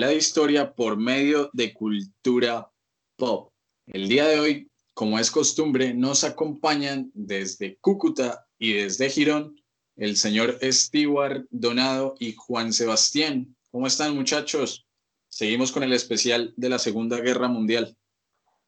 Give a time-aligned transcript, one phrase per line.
[0.00, 2.70] habla de historia por medio de cultura
[3.16, 3.52] pop.
[3.86, 9.60] El día de hoy, como es costumbre, nos acompañan desde Cúcuta y desde Girón
[9.96, 13.54] el señor Stewart Donado y Juan Sebastián.
[13.70, 14.86] ¿Cómo están muchachos?
[15.28, 17.94] Seguimos con el especial de la Segunda Guerra Mundial.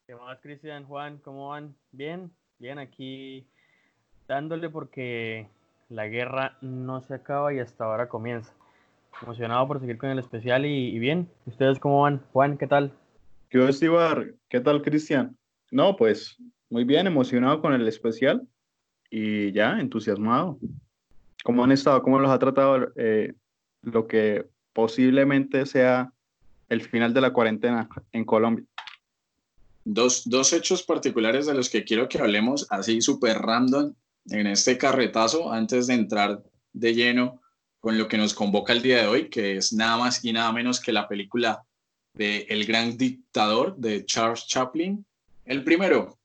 [0.05, 0.85] ¿Qué más, Cristian?
[0.85, 1.75] Juan, ¿cómo van?
[1.91, 3.47] Bien, bien aquí
[4.27, 5.47] dándole porque
[5.89, 8.53] la guerra no se acaba y hasta ahora comienza.
[9.21, 11.29] Emocionado por seguir con el especial y, bien.
[11.45, 12.23] ¿Ustedes cómo van?
[12.33, 12.91] Juan, ¿qué tal?
[13.49, 14.33] ¿Qué Estibar?
[14.49, 15.37] ¿Qué tal, Cristian?
[15.71, 16.37] No, pues
[16.69, 18.47] muy bien, emocionado con el especial
[19.09, 20.57] y ya entusiasmado.
[21.43, 22.01] ¿Cómo han estado?
[22.01, 23.33] ¿Cómo los ha tratado eh,
[23.83, 26.11] lo que posiblemente sea
[26.69, 28.65] el final de la cuarentena en Colombia?
[29.85, 33.93] Dos, dos hechos particulares de los que quiero que hablemos así súper random
[34.31, 37.42] en este carretazo antes de entrar de lleno
[37.83, 40.53] con lo que nos convoca el día de hoy, que es nada más y nada
[40.53, 41.65] menos que la película
[42.13, 45.05] de El Gran Dictador de Charles Chaplin.
[45.43, 46.17] El primero,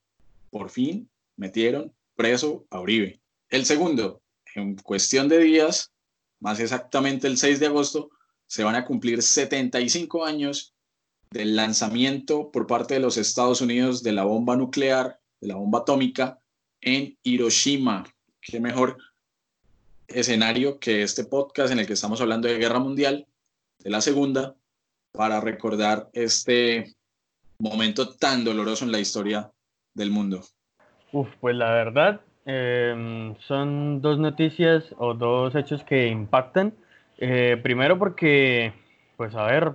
[0.51, 3.19] por fin metieron preso a Uribe.
[3.49, 4.23] El segundo,
[4.55, 5.91] en cuestión de días,
[6.39, 8.11] más exactamente el 6 de agosto,
[8.47, 10.75] se van a cumplir 75 años
[11.33, 15.81] del lanzamiento por parte de los Estados Unidos de la bomba nuclear, de la bomba
[15.81, 16.39] atómica
[16.81, 18.05] en Hiroshima.
[18.41, 18.97] Qué mejor
[20.09, 23.27] escenario que este podcast en el que estamos hablando de guerra mundial,
[23.79, 24.57] de la segunda,
[25.13, 26.95] para recordar este
[27.59, 29.51] momento tan doloroso en la historia
[29.95, 30.43] del mundo.
[31.13, 36.73] Uf, pues la verdad, em, son dos noticias o dos hechos que impactan.
[37.19, 38.73] Eh, primero porque,
[39.17, 39.73] pues a ver,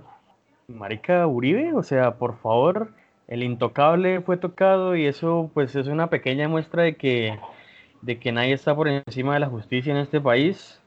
[0.68, 2.92] Marica Uribe, o sea, por favor,
[3.28, 7.38] el intocable fue tocado y eso pues es una pequeña muestra de que,
[8.04, 10.80] de que nadie está por encima de la justicia en este país.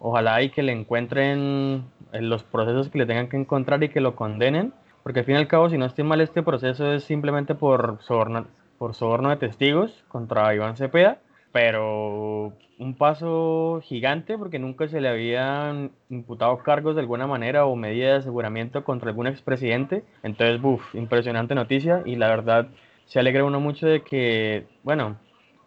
[0.00, 4.00] Ojalá y que le encuentren en los procesos que le tengan que encontrar y que
[4.00, 7.04] lo condenen, porque al fin y al cabo, si no estoy mal, este proceso es
[7.04, 8.46] simplemente por soborno,
[8.78, 11.18] por soborno de testigos contra Iván Cepeda
[11.52, 17.74] pero un paso gigante porque nunca se le habían imputado cargos de alguna manera o
[17.74, 20.04] medidas de aseguramiento contra algún expresidente.
[20.22, 22.68] Entonces, buf, impresionante noticia y la verdad
[23.06, 25.16] se alegra uno mucho de que, bueno,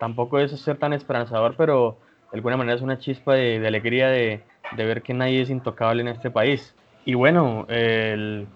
[0.01, 1.99] tampoco es ser tan esperanzador, pero
[2.31, 4.41] de alguna manera es una chispa de, alegría de,
[4.75, 6.73] ver que nadie es intocable en este país.
[7.05, 8.47] Y bueno, el,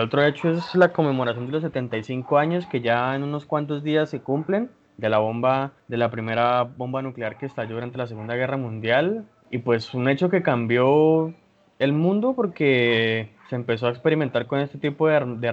[0.00, 4.08] otro hecho es la conmemoración de los 75 años que ya en unos cuantos días
[4.08, 8.34] se cumplen de la bomba, de la primera bomba nuclear que estalló durante la Segunda
[8.34, 9.26] Guerra Mundial.
[9.50, 11.34] Y pues un hecho que cambió
[11.78, 15.48] el mundo porque se empezó a experimentar con este tipo de,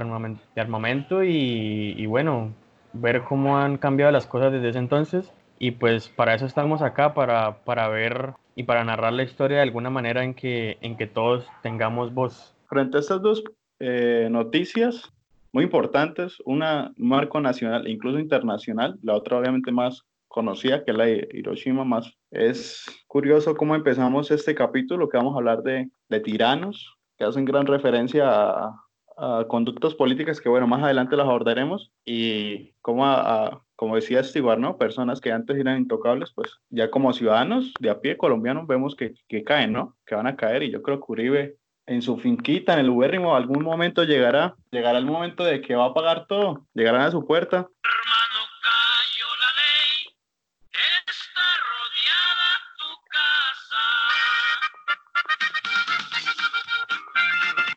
[0.56, 2.54] armamento, y, bueno,
[2.94, 5.34] ver cómo han cambiado las cosas desde ese entonces.
[5.60, 9.64] Y pues para eso estamos acá, para, para ver y para narrar la historia de
[9.64, 12.56] alguna manera en que, en que todos tengamos voz.
[12.68, 13.44] Frente a estas dos
[13.80, 15.12] eh, noticias,
[15.52, 21.06] muy importantes, una marco nacional incluso internacional, la otra obviamente más conocida, que es la
[21.06, 26.20] de Hiroshima, más es curioso cómo empezamos este capítulo, que vamos a hablar de, de
[26.20, 28.83] tiranos, que hacen gran referencia a,
[29.18, 34.60] a, conductas políticas que, bueno, más adelante las abordaremos, y como, a, como decía Stewart,
[34.60, 34.78] ¿no?
[34.78, 39.14] Personas que antes eran intocables, pues ya como ciudadanos de a pie colombianos vemos que,
[39.28, 39.96] que caen, ¿no?
[40.06, 43.36] Que van a caer, y yo creo que Uribe en su finquita, en el ubérrimo,
[43.36, 47.26] algún momento llegará, llegará el momento de que va a pagar todo, llegarán a su
[47.26, 47.68] puerta.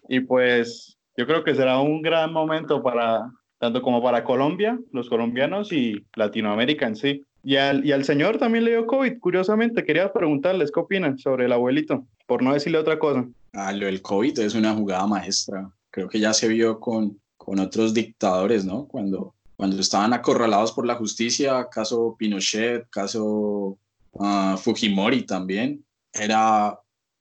[0.08, 5.08] Y pues yo creo que será un gran momento para, tanto como para Colombia, los
[5.08, 7.22] colombianos y Latinoamérica en sí.
[7.42, 11.44] Y al, y al señor también le dio COVID, curiosamente, quería preguntarles qué opinan sobre
[11.44, 13.24] el abuelito, por no decirle otra cosa.
[13.52, 15.70] Ah, lo del COVID es una jugada maestra.
[15.90, 18.86] Creo que ya se vio con, con otros dictadores, ¿no?
[18.86, 23.78] Cuando, cuando estaban acorralados por la justicia, caso Pinochet, caso
[24.12, 26.78] uh, Fujimori también, era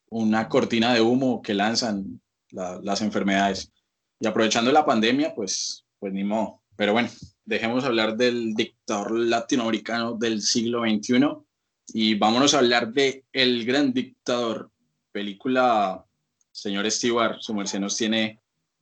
[0.09, 2.19] una cortina de humo que lanzan
[2.51, 3.71] las enfermedades.
[4.19, 6.61] Y aprovechando la pandemia, pues, pues ni modo.
[6.75, 7.09] Pero bueno,
[7.45, 11.45] dejemos hablar del dictador latinoamericano del siglo XXI
[11.87, 14.71] y vámonos a hablar de El Gran Dictador,
[15.11, 16.05] película
[16.51, 18.41] Señor Stewart, su merced nos tiene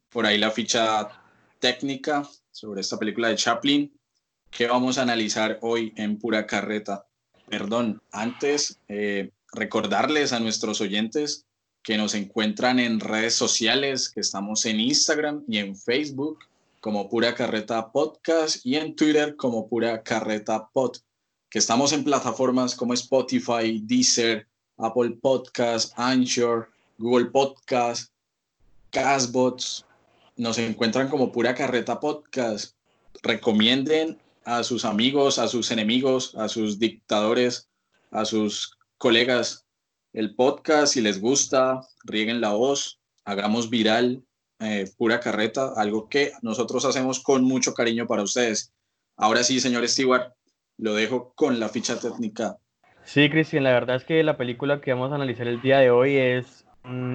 [0.10, 1.10] por ahí la ficha
[1.60, 3.92] técnica sobre esta película de Chaplin
[4.52, 7.08] que vamos a analizar hoy en pura carreta.
[7.50, 11.48] Perdón, antes eh, recordarles a nuestros oyentes
[11.84, 16.40] que nos encuentran en redes sociales, que estamos en Instagram y en Facebook
[16.80, 20.98] como Pura Carreta Podcast y en Twitter como Pura Carreta Pod,
[21.50, 24.48] que estamos en plataformas como Spotify, Deezer,
[24.78, 28.12] Apple Podcast, Anchor, Google Podcast,
[28.90, 29.86] Castbots.
[30.36, 32.76] Nos encuentran como pura carreta podcast.
[33.22, 37.68] Recomienden a sus amigos, a sus enemigos, a sus dictadores,
[38.12, 39.63] a sus colegas
[40.14, 44.24] el podcast si les gusta, rieguen la voz, hagamos viral
[44.60, 48.72] eh, pura carreta, algo que nosotros hacemos con mucho cariño para ustedes.
[49.18, 50.34] Ahora sí, señor Stewart,
[50.78, 52.58] lo dejo con la ficha técnica.
[53.04, 55.92] Sí, Cristian, la verdad es que la película que vamos a analizar el día de
[55.92, 56.66] hoy es,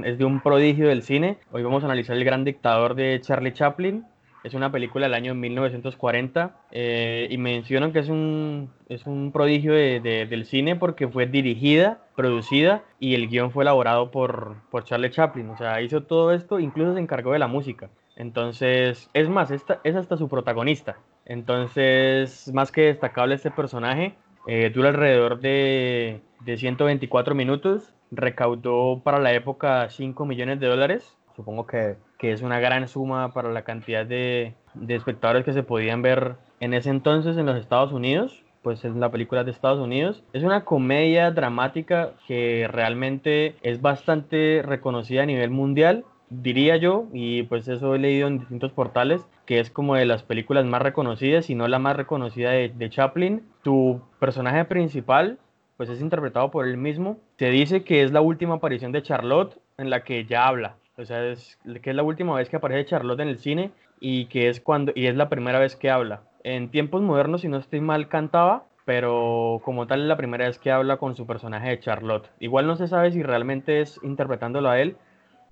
[0.04, 1.38] es de un prodigio del cine.
[1.50, 4.04] Hoy vamos a analizar El Gran Dictador de Charlie Chaplin.
[4.44, 9.72] Es una película del año 1940 eh, y mencionan que es un, es un prodigio
[9.72, 15.50] del cine porque fue dirigida, producida y el guion fue elaborado por, por Charlie Chaplin.
[15.50, 17.90] O sea, hizo todo esto, incluso se encargó de la música.
[18.16, 20.98] Entonces, es más, esta, es hasta su protagonista.
[21.24, 24.14] Entonces, más que destacable este personaje,
[24.46, 31.17] eh, dura alrededor de, de 124 minutos, recaudó para la época 5 millones de dólares
[31.38, 35.62] supongo que, que, es una gran suma para la cantidad de, de, espectadores que se
[35.62, 39.78] podían ver en ese entonces en los Estados Unidos, pues es la película de Estados
[39.78, 40.24] Unidos.
[40.32, 47.44] Es una comedia dramática que realmente es bastante reconocida a nivel mundial, diría yo, y
[47.44, 51.46] pues eso he leído en distintos portales, que es como de las películas más reconocidas,
[51.46, 53.44] si no la más reconocida de, de Chaplin.
[53.62, 55.38] Tu personaje principal
[55.76, 57.18] pues es interpretado por él mismo.
[57.38, 60.74] Se dice que es la última aparición de Charlotte en la que ya habla.
[60.98, 64.26] O sea, es que es la última vez que aparece Charlotte en el cine y
[64.26, 66.22] que es cuando y es la primera vez que habla.
[66.42, 70.58] En tiempos modernos, si no estoy mal, cantaba, pero como tal es la primera vez
[70.58, 72.28] que habla con su personaje de Charlotte.
[72.40, 74.96] Igual no se sabe si realmente es interpretándolo a él,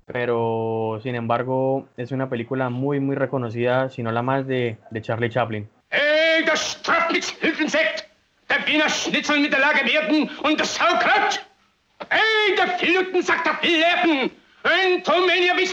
[0.05, 5.03] pero sin embargo es una película muy muy reconocida, si no la más de, de
[5.03, 5.69] Charlie Chaplin.
[5.91, 6.45] Hey!
[13.63, 14.46] Der!
[14.67, 15.67] Ein Tomenia der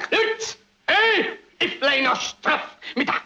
[0.00, 0.56] Klutz!
[0.86, 3.20] Hey, ich kleiner Strapf mit der...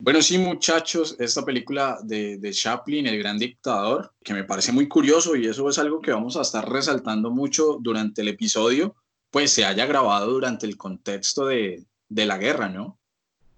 [0.00, 4.88] Bueno, sí, muchachos, esta película de, de, Chaplin, El Gran Dictador, que me parece muy
[4.88, 8.96] curioso y eso es algo que vamos a estar resaltando mucho durante el episodio,
[9.30, 12.98] pues se haya grabado durante el contexto de, de la guerra, ¿no?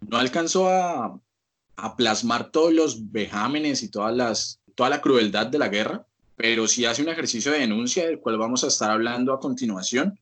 [0.01, 1.19] No alcanzó a,
[1.83, 6.07] a, plasmar todos los vejámenes y todas las, toda la crueldad de la guerra,
[6.37, 10.19] pero sí hace un ejercicio de denuncia del cual vamos a estar hablando a continuación,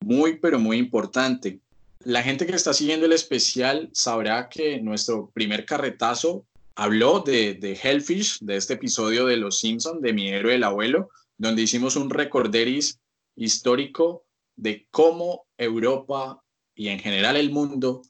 [0.00, 1.60] muy, pero muy importante.
[2.04, 7.78] La gente que está siguiendo el especial sabrá que nuestro primer carretazo habló de, de
[7.80, 12.10] Hellfish, de este episodio de Los Simpson, de Mi héroe el abuelo, donde hicimos un
[12.10, 12.98] recorderis
[13.36, 14.24] histórico
[14.56, 16.42] de cómo Europa
[16.74, 18.02] y en general el mundo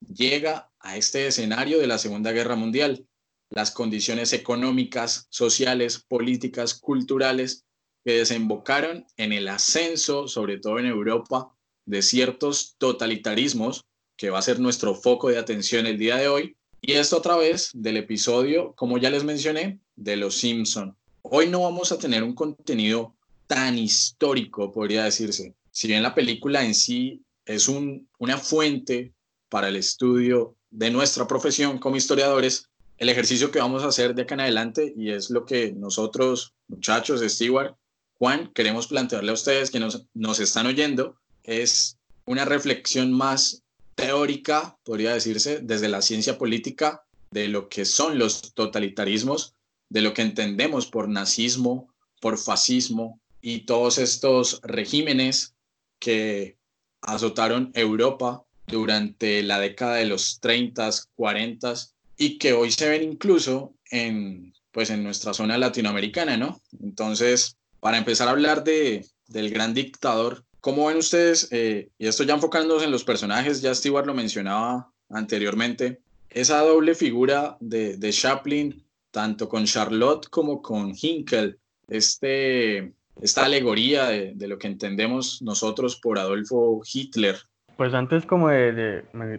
[0.00, 3.06] llega a este escenario de la Segunda Guerra Mundial.
[3.50, 7.64] Las condiciones económicas, sociales, políticas, culturales
[8.04, 11.54] que desembocaron en el ascenso, sobre todo en Europa,
[11.86, 13.84] de ciertos totalitarismos,
[14.16, 16.56] que va a ser nuestro foco de atención el día de hoy.
[16.80, 20.96] Y esto a través del episodio, como ya les mencioné, de Los Simpson.
[21.22, 23.16] Hoy no vamos a tener un contenido
[23.46, 25.54] tan histórico, podría decirse.
[25.70, 29.14] Si bien la película en sí es un, una fuente
[29.48, 34.22] para el estudio de nuestra profesión como historiadores, el ejercicio que vamos a hacer de
[34.22, 37.76] acá en adelante, y es lo que nosotros, muchachos, Stewart,
[38.18, 43.62] Juan, queremos plantearle a ustedes que nos, nos están oyendo, es una reflexión más
[43.94, 49.54] teórica, podría decirse, desde la ciencia política de lo que son los totalitarismos,
[49.88, 55.54] de lo que entendemos por nazismo, por fascismo y todos estos regímenes
[55.98, 56.58] que
[57.00, 61.74] azotaron Europa durante la década de los 30, 40
[62.16, 66.60] y que hoy se ven incluso en, pues en nuestra zona latinoamericana, ¿no?
[66.82, 72.24] Entonces, para empezar a hablar de, del gran dictador, ¿Cómo ven ustedes, eh, y esto
[72.24, 78.12] ya enfocándonos en los personajes, ya Stewart lo mencionaba anteriormente, esa doble figura de, de
[78.12, 81.58] Chaplin, tanto con Charlotte como con Hinkel,
[81.88, 87.38] este, esta alegoría de, lo que entendemos nosotros por Adolfo Hitler?
[87.78, 89.38] Pues antes como de, me,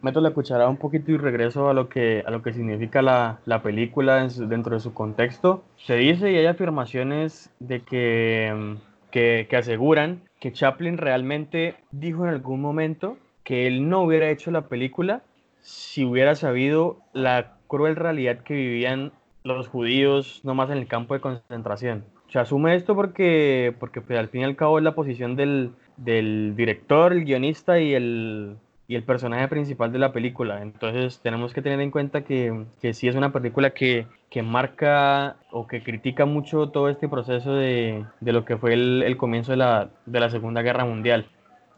[0.00, 3.40] meto la cucharada un poquito y regreso a lo que, a lo que significa la,
[3.44, 8.78] la película dentro de su contexto, se dice y hay afirmaciones de que,
[9.10, 14.50] que, que aseguran que Chaplin realmente dijo en algún momento que él no hubiera hecho
[14.50, 15.20] la película
[15.60, 19.12] si hubiera sabido la cruel realidad que vivían
[19.42, 22.06] los judíos nomás en el campo de concentración.
[22.30, 25.72] Se asume esto porque, porque pues, al fin y al cabo es la posición del,
[25.96, 30.62] del director, el guionista y el, y el personaje principal de la película.
[30.62, 35.36] Entonces tenemos que tener en cuenta que, que sí es una película que, que, marca
[35.50, 39.52] o que critica mucho todo este proceso de, de lo que fue el, el comienzo
[39.52, 41.26] de la, de la, Segunda Guerra Mundial.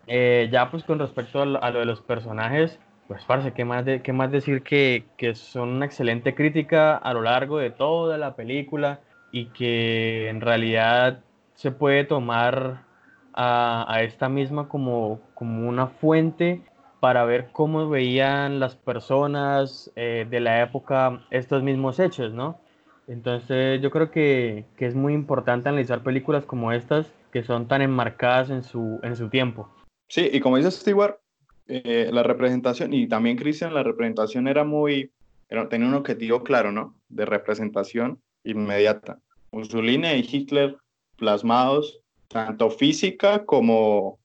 [0.08, 4.02] Eh, ya pues con respecto a lo, de los personajes, pues parce, ¿qué más, de,
[4.02, 8.34] qué más decir que, que son una excelente crítica a lo largo de toda la
[8.34, 11.20] película y que en realidad
[11.54, 12.85] se puede tomar
[13.36, 16.62] a, esta misma como, como una fuente
[17.00, 22.58] para ver cómo veían las personas eh, de la época estos mismos hechos, ¿no?
[23.06, 27.82] Entonces yo creo que, que, es muy importante analizar películas como estas que son tan
[27.82, 29.68] enmarcadas en su, en su tiempo.
[30.08, 31.18] Sí, y como dice Stewart,
[31.68, 35.12] eh, la representación, y también Christian, la representación era muy,
[35.48, 36.96] era, tenía un objetivo claro, ¿no?
[37.08, 39.20] De representación inmediata.
[39.52, 40.76] Mussolini y Hitler
[41.16, 44.18] plasmados tanto física como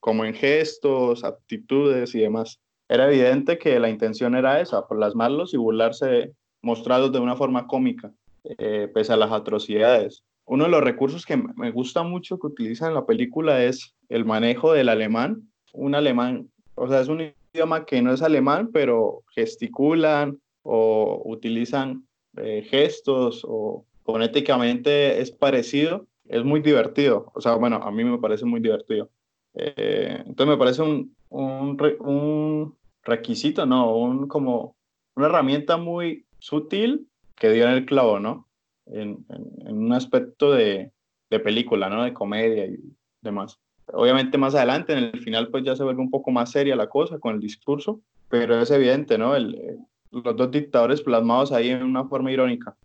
[0.00, 2.60] como en gestos, actitudes y demás.
[2.88, 8.12] Era evidente que la intención era esa, plasmarlos y burlarse, mostrados de una forma cómica,
[8.44, 10.22] eh, pese a las atrocidades.
[10.46, 14.24] Uno de los recursos que me gusta mucho que utilizan en la película es el
[14.24, 15.42] manejo del alemán.
[15.74, 22.06] Un alemán, o sea, es un idioma que no es alemán, pero gesticulan o utilizan
[22.38, 26.06] eh, gestos o fonéticamente es parecido.
[26.28, 27.30] Es muy divertido.
[27.34, 29.10] O sea, bueno, a mí me parece muy divertido.
[29.54, 33.96] Eh, entonces me parece un, un, requisito, ¿no?
[33.96, 34.76] Un, como
[35.16, 38.48] una herramienta muy sutil que dio en el clavo, ¿no?
[38.86, 40.92] En, en, un aspecto de,
[41.30, 42.04] de, película, ¿no?
[42.04, 42.78] De comedia y
[43.22, 43.58] demás.
[43.86, 46.88] Obviamente más adelante, en el final, pues ya se vuelve un poco más seria la
[46.88, 49.34] cosa con el discurso, pero es evidente, ¿no?
[49.38, 52.76] Los dos dictadores plasmados ahí en una forma irónica.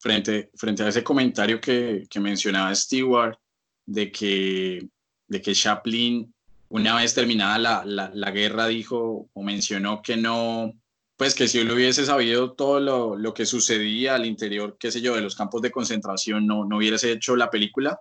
[0.00, 3.36] Frente, frente a ese comentario que, que mencionaba Stewart,
[3.84, 4.88] de que
[5.28, 6.34] de que Chaplin,
[6.70, 10.74] una vez terminada la, la, guerra, dijo o mencionó que no,
[11.16, 15.00] pues que si él hubiese sabido todo lo, lo, que sucedía al interior, qué sé
[15.00, 18.00] yo, de los campos de concentración, no, no hubiese hecho la película.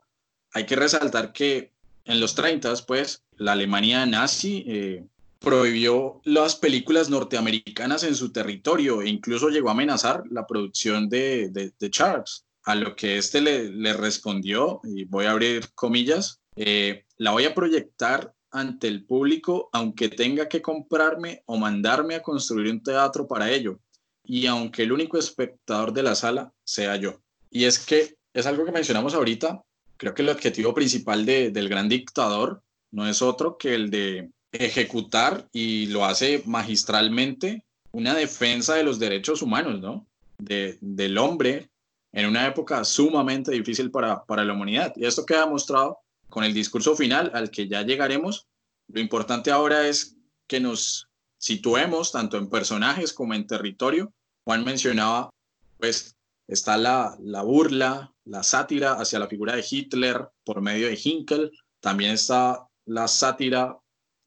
[0.54, 1.74] Hay que resaltar que
[2.06, 5.06] en los 30, pues, la Alemania nazi eh,
[5.40, 11.50] prohibió las películas norteamericanas en su territorio e incluso llegó a amenazar la producción de,
[11.50, 17.06] de, Charles, a lo que este le, le respondió, y voy a abrir comillas, eh,
[17.18, 22.72] la voy a proyectar ante el público aunque tenga que comprarme o mandarme a construir
[22.72, 23.80] un teatro para ello
[24.24, 27.22] y aunque el único espectador de la sala sea yo.
[27.50, 29.64] Y es que es algo que mencionamos ahorita,
[29.96, 34.30] creo que el objetivo principal de, del gran dictador no es otro que el de
[34.52, 40.08] ejecutar y lo hace magistralmente una defensa de los derechos humanos, ¿no?
[40.38, 41.70] De, del hombre
[42.12, 44.94] en una época sumamente difícil para, para la humanidad.
[44.96, 46.00] Y esto queda demostrado
[46.30, 48.48] con el discurso final al que ya llegaremos,
[48.88, 50.16] lo importante ahora es
[50.48, 54.14] que nos situemos tanto en personajes como en territorio.
[54.46, 55.30] Juan mencionaba,
[55.78, 56.16] pues
[56.48, 61.52] está la, la burla, la sátira hacia la figura de Hitler por medio de Hinkel,
[61.82, 63.78] también está la sátira,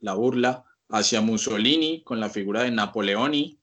[0.00, 3.58] la burla hacia Mussolini con la figura de Napoleoni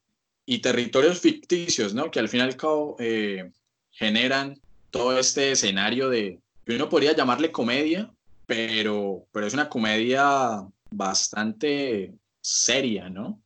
[0.46, 2.10] y territorios ficticios, ¿no?
[2.10, 3.50] Que al fin y al cabo eh,
[3.90, 4.58] generan
[4.90, 8.10] todo este escenario de, uno podría llamarle comedia,
[8.46, 13.40] pero, pero es una comedia bastante seria, ¿no?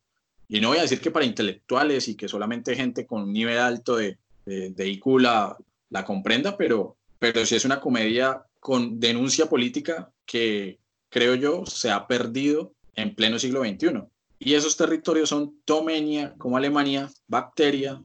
[0.47, 3.57] Y no voy a decir que para intelectuales y que solamente gente con un nivel
[3.57, 5.57] alto de, de, IQ la,
[5.89, 11.91] la, comprenda, pero, pero sí es una comedia con denuncia política que creo yo se
[11.91, 14.03] ha perdido en pleno siglo XXI.
[14.39, 18.01] Y esos territorios son Tomenia como Alemania, Bacteria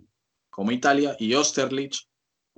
[0.51, 2.09] como Italia y Austerlitz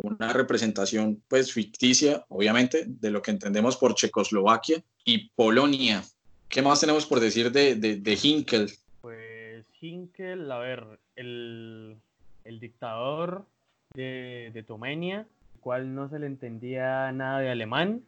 [0.02, 6.02] una representación pues ficticia, obviamente, de lo que entendemos por Checoslovaquia y Polonia.
[6.48, 8.70] ¿Qué más tenemos por decir de, de, de Hinkel?
[9.00, 10.84] Pues Hinkel, a ver,
[11.16, 11.96] el,
[12.44, 13.46] el dictador
[13.94, 15.26] de, de Tomenia,
[15.60, 18.02] cual no se le entendía nada de alemán,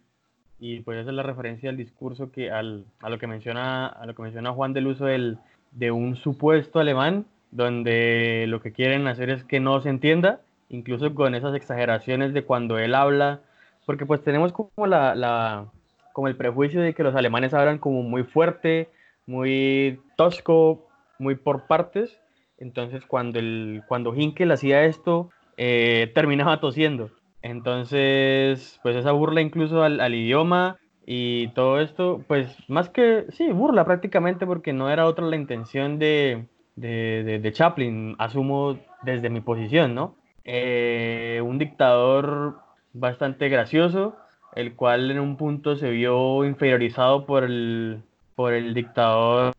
[0.64, 4.07] y pues esa es la referencia al discurso que al, a lo que menciona a
[4.07, 5.38] lo que menciona Juan del uso del,
[5.73, 11.12] de un supuesto alemán donde lo que quieren hacer es que no se entienda incluso
[11.16, 13.40] con esas exageraciones de cuando él habla,
[13.87, 15.66] porque pues tenemos como la, la
[16.12, 18.88] como el prejuicio de que los alemanes hablan como muy fuerte,
[19.26, 20.87] muy tosco,
[21.19, 22.21] muy por partes,
[22.57, 27.11] entonces cuando, el, cuando Hinkel hacía esto, eh, terminaba tosiendo.
[27.43, 33.51] Entonces, pues esa burla incluso al, al, idioma y todo esto, pues más que, sí,
[33.51, 36.47] burla prácticamente porque no era otra la intención de,
[36.77, 40.15] de, de, Chaplin, asumo desde mi posición, ¿no?
[40.45, 42.59] Eh, un dictador
[42.93, 44.17] bastante gracioso,
[44.55, 48.03] el cual en un punto se vio inferiorizado por el,
[48.37, 49.55] por el dictador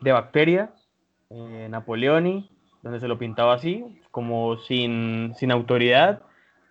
[0.00, 0.72] de bacteria,
[1.30, 2.50] eh, Napoleoni,
[2.82, 6.22] donde se lo pintaba así, como sin, sin autoridad,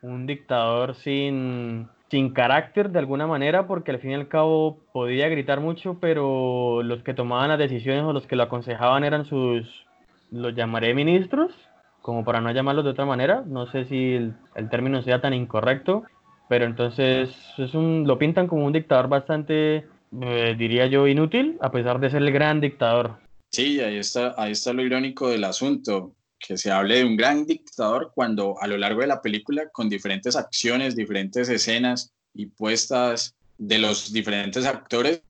[0.02, 5.30] un dictador sin, sin carácter de alguna manera, porque al fin y al cabo podía
[5.30, 9.86] gritar mucho, pero los que tomaban las decisiones o los que lo aconsejaban eran sus,
[10.32, 11.54] los llamaré ministros,
[12.02, 14.36] como para no llamarlos de otra manera, no sé si el,
[14.70, 16.04] término sea tan incorrecto,
[16.50, 19.86] pero entonces es un, lo pintan como un dictador bastante,
[20.22, 23.18] eh, diría yo, inútil, a pesar de ser el gran dictador.
[23.52, 27.46] Sí, ahí está, ahí está lo irónico del asunto, que se hable de un gran
[27.46, 33.36] dictador cuando a lo largo de la película, con diferentes acciones, diferentes escenas y puestas
[33.58, 35.22] de los diferentes actores,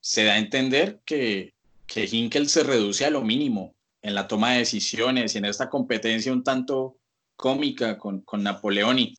[0.00, 1.54] se da a entender que,
[1.86, 5.70] que Hinkel se reduce a lo mínimo en la toma de decisiones y en esta
[5.70, 6.98] competencia un tanto
[7.36, 9.14] cómica con, con Napoleoni.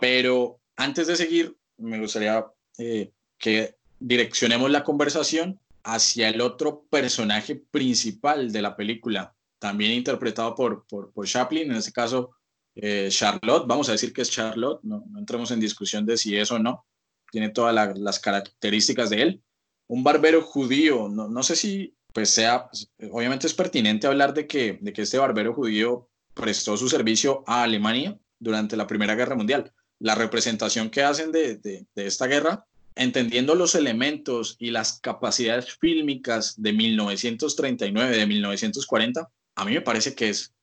[0.00, 2.46] Pero antes de seguir, me gustaría
[2.78, 10.56] eh, que direccionemos la conversación hacia el otro personaje principal de la película, también interpretado
[10.56, 12.30] por, por, Chaplin, en este caso
[12.74, 16.50] eh, Charlotte, vamos a decir que es Charlotte, no, entremos en discusión de si es
[16.50, 16.84] o no,
[17.30, 19.42] tiene todas las características de él.
[19.86, 24.46] Un barbero judío, no, no sé si pues sea, pues, obviamente es pertinente hablar de
[24.46, 29.36] que, de que este barbero judío prestó su servicio a Alemania durante la Primera Guerra
[29.36, 29.72] Mundial.
[29.98, 36.72] La representación que hacen de, esta guerra, entendiendo los elementos y las capacidades fílmicas de
[36.72, 40.54] 1939, de 1940, a mí me parece que es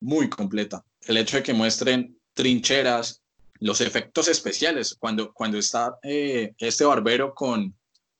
[0.00, 0.84] muy completa.
[1.00, 3.22] El hecho de que muestren trincheras,
[3.60, 7.74] los efectos especiales, cuando, cuando está eh, este barbero con,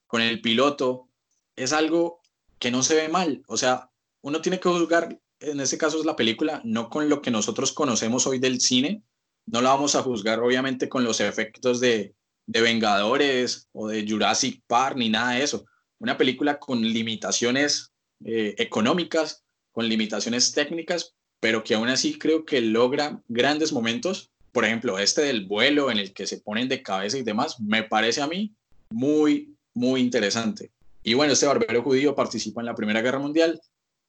[0.07, 1.07] con el piloto,
[1.55, 2.19] es algo
[2.57, 3.43] que no se ve mal.
[3.45, 3.91] O sea,
[4.21, 7.71] uno tiene que juzgar, en este caso es la película, no con lo que nosotros
[7.71, 9.03] conocemos hoy del cine,
[9.45, 12.15] no la vamos a juzgar obviamente con los efectos de,
[12.45, 15.63] Vengadores o de Jurassic Park ni nada de eso.
[15.99, 17.93] Una película con limitaciones
[18.25, 19.42] eh, económicas,
[19.73, 24.31] con limitaciones técnicas, pero que aún así creo que logra grandes momentos.
[24.53, 27.83] Por ejemplo, este del vuelo en el que se ponen de cabeza y demás, me
[27.83, 28.53] parece a mí
[28.89, 30.71] muy, muy interesante.
[31.03, 33.59] Y bueno, este barbero judío participa en la Primera Guerra Mundial.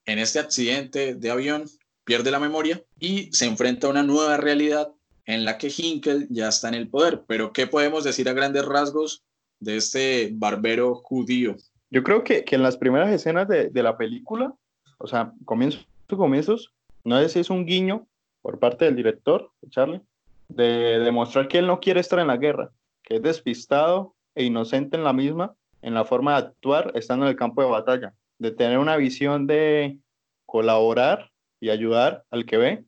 [0.05, 1.65] En este accidente de avión
[2.05, 4.93] pierde la memoria y se enfrenta a una nueva realidad
[5.25, 7.23] en la que Hinkel ya está en el poder.
[7.27, 9.23] Pero, ¿qué podemos decir a grandes rasgos
[9.59, 11.57] de este barbero judío?
[11.89, 14.53] Yo creo que, que en las primeras escenas de, de, la película,
[14.97, 18.07] o sea, comienzos, comienzos, no sé si es un guiño
[18.41, 20.01] por parte del director, Charlie,
[20.47, 22.71] de demostrar que él no quiere estar en la guerra,
[23.03, 27.31] que es despistado e inocente en la misma, en la forma de actuar estando en
[27.31, 29.99] el campo de batalla, de tener una visión de
[30.45, 32.85] colaborar y ayudar al que ve,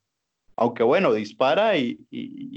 [0.55, 1.99] aunque bueno, dispara y,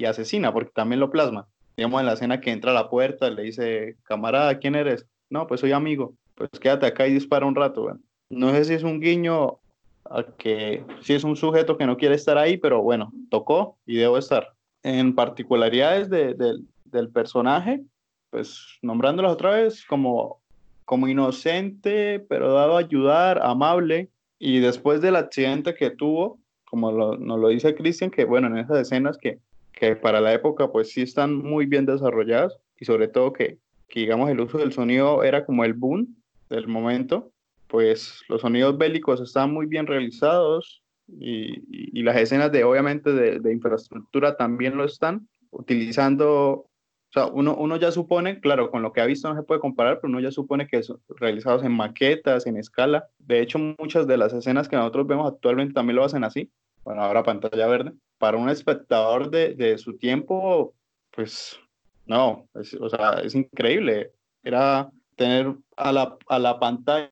[0.06, 1.46] asesina, porque también lo plasma.
[1.76, 5.06] Digamos en la escena que entra a la puerta, le dice, camarada, ¿quién eres?
[5.28, 6.14] No, pues soy amigo.
[6.34, 7.98] Pues quédate acá y dispara un rato.
[8.30, 9.58] No sé si es un guiño
[10.04, 13.96] a que si es un sujeto que no quiere estar ahí, pero bueno, tocó y
[13.96, 14.54] debo estar.
[14.82, 17.82] En particularidades del personaje,
[18.30, 20.40] pues nombrándolas otra vez como,
[20.84, 27.38] como inocente, pero dado a ayudar, amable, y después del accidente que tuvo, como nos
[27.38, 29.38] lo dice Cristian, que bueno, en esas escenas que,
[29.72, 34.00] que para la época pues sí están muy bien desarrolladas y sobre todo que, que
[34.00, 36.16] digamos el uso del sonido era como el boom
[36.48, 37.30] del momento,
[37.70, 43.40] pues los sonidos bélicos están muy bien realizados y, y, las escenas de obviamente de,
[43.40, 46.68] de, infraestructura también lo están utilizando, o
[47.12, 50.00] sea, uno, uno ya supone, claro, con lo que ha visto no se puede comparar,
[50.00, 53.08] pero uno ya supone que son realizados en maquetas, en escala.
[53.18, 56.50] De hecho, muchas de las escenas que nosotros vemos actualmente también lo hacen así
[56.84, 60.74] bueno, ahora pantalla verde, para un espectador de, de su tiempo,
[61.10, 61.58] pues
[62.06, 64.12] no, es, o sea, es increíble.
[64.42, 67.10] Era tener a la, a la pantalla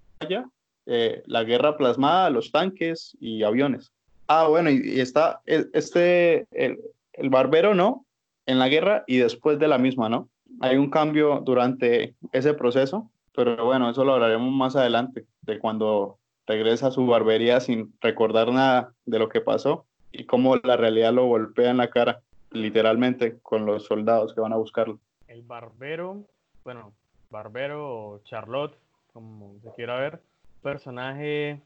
[0.86, 3.92] eh, la guerra plasmada, los tanques y aviones.
[4.26, 6.78] Ah, bueno, y, está este, el,
[7.12, 8.04] el, barbero, ¿no?
[8.46, 10.28] En la guerra y después de la misma, ¿no?
[10.60, 16.18] Hay un cambio durante ese proceso, pero bueno, eso lo hablaremos más adelante, de cuando
[16.46, 21.12] regresa a su barbería sin recordar nada de lo que pasó y cómo la realidad
[21.12, 24.98] lo golpea en la cara, literalmente, con los soldados que van a buscarlo.
[25.26, 26.24] El barbero,
[26.64, 26.92] bueno,
[27.30, 28.74] barbero Charlotte,
[29.12, 30.20] como se quiera ver,
[30.62, 31.60] personaje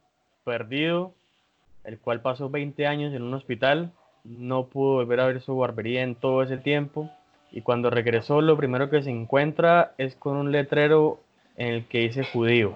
[0.45, 1.15] perdido,
[1.85, 3.93] el cual pasó 20 años en un hospital,
[4.25, 7.11] no pudo volver a ver su barbería en todo ese tiempo
[7.51, 11.21] y cuando regresó lo primero que se encuentra es con un letrero
[11.57, 12.75] en el que dice judío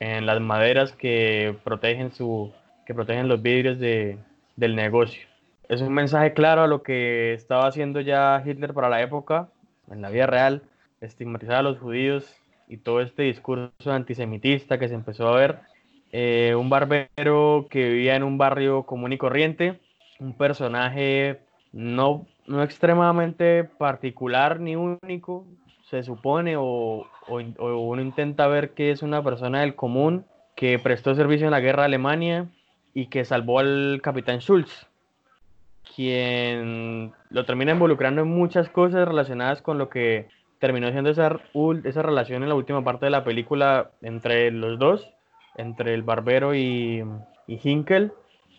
[0.00, 2.52] en las maderas que protegen su
[2.86, 4.18] que protegen los vidrios de,
[4.56, 5.22] del negocio.
[5.68, 9.48] Es un mensaje claro a lo que estaba haciendo ya Hitler para la época,
[9.90, 10.62] en la vida real,
[11.00, 12.36] estigmatizar a los judíos
[12.68, 15.58] y todo este discurso antisemitista que se empezó a ver.
[16.12, 19.80] Eh, un barbero que vivía en un barrio común y corriente,
[20.20, 21.40] un personaje
[21.72, 25.44] no, no extremadamente particular ni único,
[25.90, 30.24] se supone, o, uno intenta ver que es una persona del común
[30.56, 32.46] que prestó servicio en la guerra de Alemania
[32.94, 34.86] y que salvó al capitán Schulz,
[35.94, 40.28] quien lo termina involucrando en muchas cosas relacionadas con lo que
[40.64, 41.40] terminó siendo esa,
[41.84, 45.06] esa relación en la última parte de la película entre los dos,
[45.56, 47.04] entre el barbero y,
[47.46, 48.12] y Hinkel.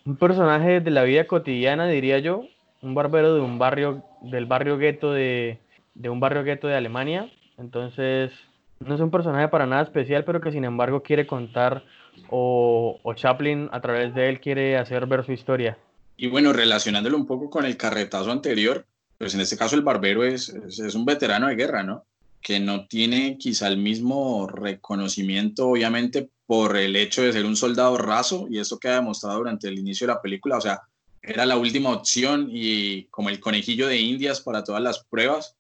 [0.06, 2.44] Un personaje de la vida cotidiana, diría yo,
[2.84, 5.58] un barbero de un barrio, del barrio gueto de,
[5.96, 7.28] de un barrio gueto de Alemania.
[7.58, 8.32] Entonces,
[8.80, 11.82] no es un personaje para nada especial, pero que sin embargo quiere contar
[12.30, 15.76] o Chaplin a través de él quiere hacer ver su historia.
[16.18, 18.86] Y bueno, relacionándolo un poco con el carretazo anterior,
[19.18, 22.06] pues en este caso el barbero es, es, un veterano de guerra, ¿no?
[22.42, 27.98] Que no tiene quizá el mismo reconocimiento, obviamente, por el hecho de ser un soldado
[27.98, 30.82] raso, y eso queda demostrado durante el inicio de la película, o sea,
[31.22, 35.56] era la última opción y como el conejillo de indias para todas las pruebas,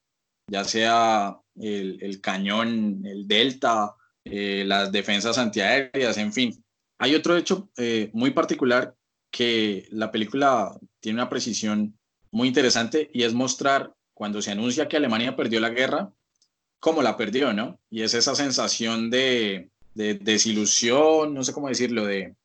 [0.47, 6.63] ya sea el, cañón, el delta, eh, las defensas antiaéreas, en fin.
[6.99, 8.95] Hay otro hecho eh, muy particular
[9.31, 11.94] que la película tiene una precisión
[12.36, 16.12] muy interesante y es mostrar cuando se anuncia que Alemania perdió la guerra,
[16.82, 17.80] cómo la perdió, ¿no?
[17.89, 22.36] Y es esa sensación de, desilusión, no sé cómo decirlo, de,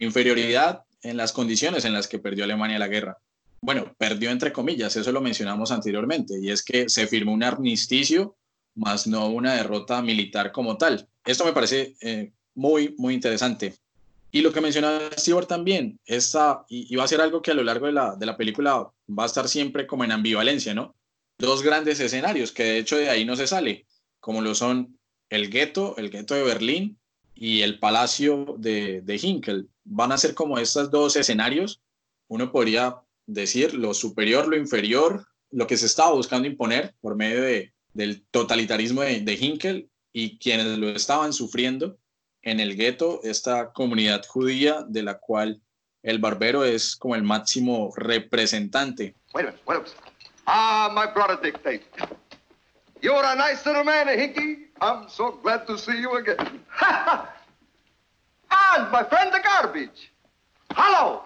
[0.00, 3.18] inferioridad en las condiciones en las que perdió Alemania la guerra.
[3.60, 8.36] Bueno, perdió entre comillas, eso lo mencionamos anteriormente, y es que se firmó un armisticio,
[8.74, 11.08] más no una derrota militar como tal.
[11.24, 13.76] Esto me parece eh, muy, muy interesante.
[14.36, 17.64] Y lo que mencionaba Stewart también, esta, y, va a ser algo que a lo
[17.64, 20.94] largo de la, de la película va a estar siempre como en ambivalencia, ¿no?
[21.38, 23.86] Dos grandes escenarios que de hecho de ahí no se sale,
[24.20, 24.98] como lo son
[25.30, 26.98] el gueto, el gueto de Berlín
[27.34, 29.70] y el palacio de, de Hinkel.
[29.84, 31.80] Van a ser como estos dos escenarios,
[32.28, 37.40] uno podría decir lo superior, lo inferior, lo que se estaba buscando imponer por medio
[37.40, 41.96] de, del totalitarismo de, de Hinkel y quienes lo estaban sufriendo
[42.46, 45.60] en el gueto, esta comunidad judía de la cual
[46.04, 49.16] el barbero es como el máximo representante.
[49.34, 49.96] Wait a minute, wait a minute.
[50.46, 51.82] Ah, my brother Dictate.
[53.02, 54.68] You're a nice little man, Hinky.
[54.80, 56.38] I'm so glad to see you again.
[58.76, 60.12] and my friend the garbage.
[60.70, 61.22] Hello.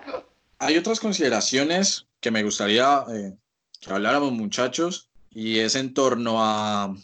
[0.59, 3.37] Hay otras consideraciones que me gustaría eh,
[3.79, 6.95] que habláramos, muchachos, y es en torno a,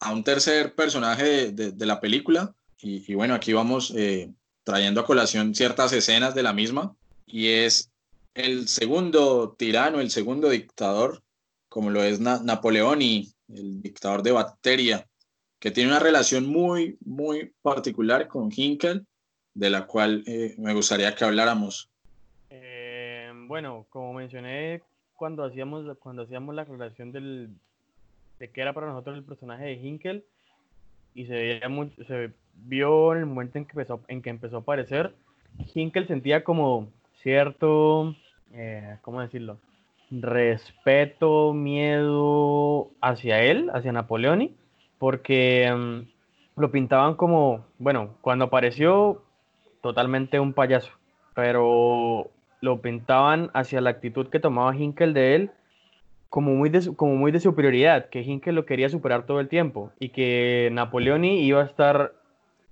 [0.00, 4.30] a un tercer personaje de, de la película, y, bueno, aquí vamos eh,
[4.62, 6.94] trayendo a colación ciertas escenas de la misma,
[7.26, 7.90] y es
[8.34, 11.22] el segundo tirano, el segundo dictador,
[11.68, 15.06] como lo es Napoleón y el dictador de Bacteria,
[15.58, 19.06] que tiene una relación muy, muy particular con Hinkel,
[19.54, 21.88] de la cual eh, me gustaría que habláramos.
[22.50, 24.82] Eh, bueno, como mencioné
[25.14, 27.50] cuando hacíamos, cuando hacíamos la relación del,
[28.38, 30.24] de qué era para nosotros el personaje de Hinkel,
[31.14, 34.60] y se veía mucho, se vio el momento en que empezó, en que empezó a
[34.60, 35.14] aparecer,
[35.74, 36.88] Hinkel sentía como
[37.22, 38.14] cierto,
[38.52, 39.58] eh, ¿cómo decirlo?
[40.10, 44.54] Respeto, miedo hacia él, hacia Napoleoni,
[44.98, 49.22] porque mm, lo pintaban como, bueno, cuando apareció,
[49.80, 50.92] totalmente un payaso,
[51.34, 55.50] pero lo pintaban hacia la actitud que tomaba Hinkel de él
[56.30, 59.92] como muy, de, como muy de superioridad, que Hinkel lo quería superar todo el tiempo
[60.00, 62.14] y que Napoleoni iba a estar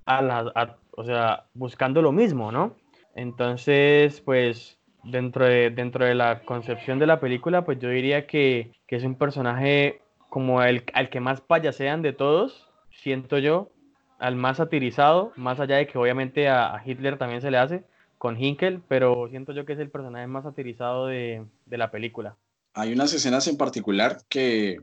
[0.05, 2.77] a la, o sea, buscando lo mismo, ¿no?
[3.15, 8.73] Entonces, pues dentro de, dentro de la concepción de la película, pues yo diría que,
[8.87, 13.71] que es un personaje como el al que más payasean de todos, siento yo,
[14.19, 17.85] al más satirizado, más allá de que obviamente a, a Hitler también se le hace
[18.19, 22.37] con Hinkel, pero siento yo que es el personaje más satirizado de, de la película
[22.75, 24.81] hay unas escenas en particular que,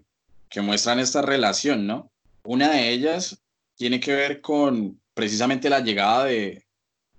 [0.50, 2.12] que muestran esta relación, ¿no?
[2.44, 3.42] Una de ellas
[3.76, 6.64] tiene que ver con precisamente la llegada de,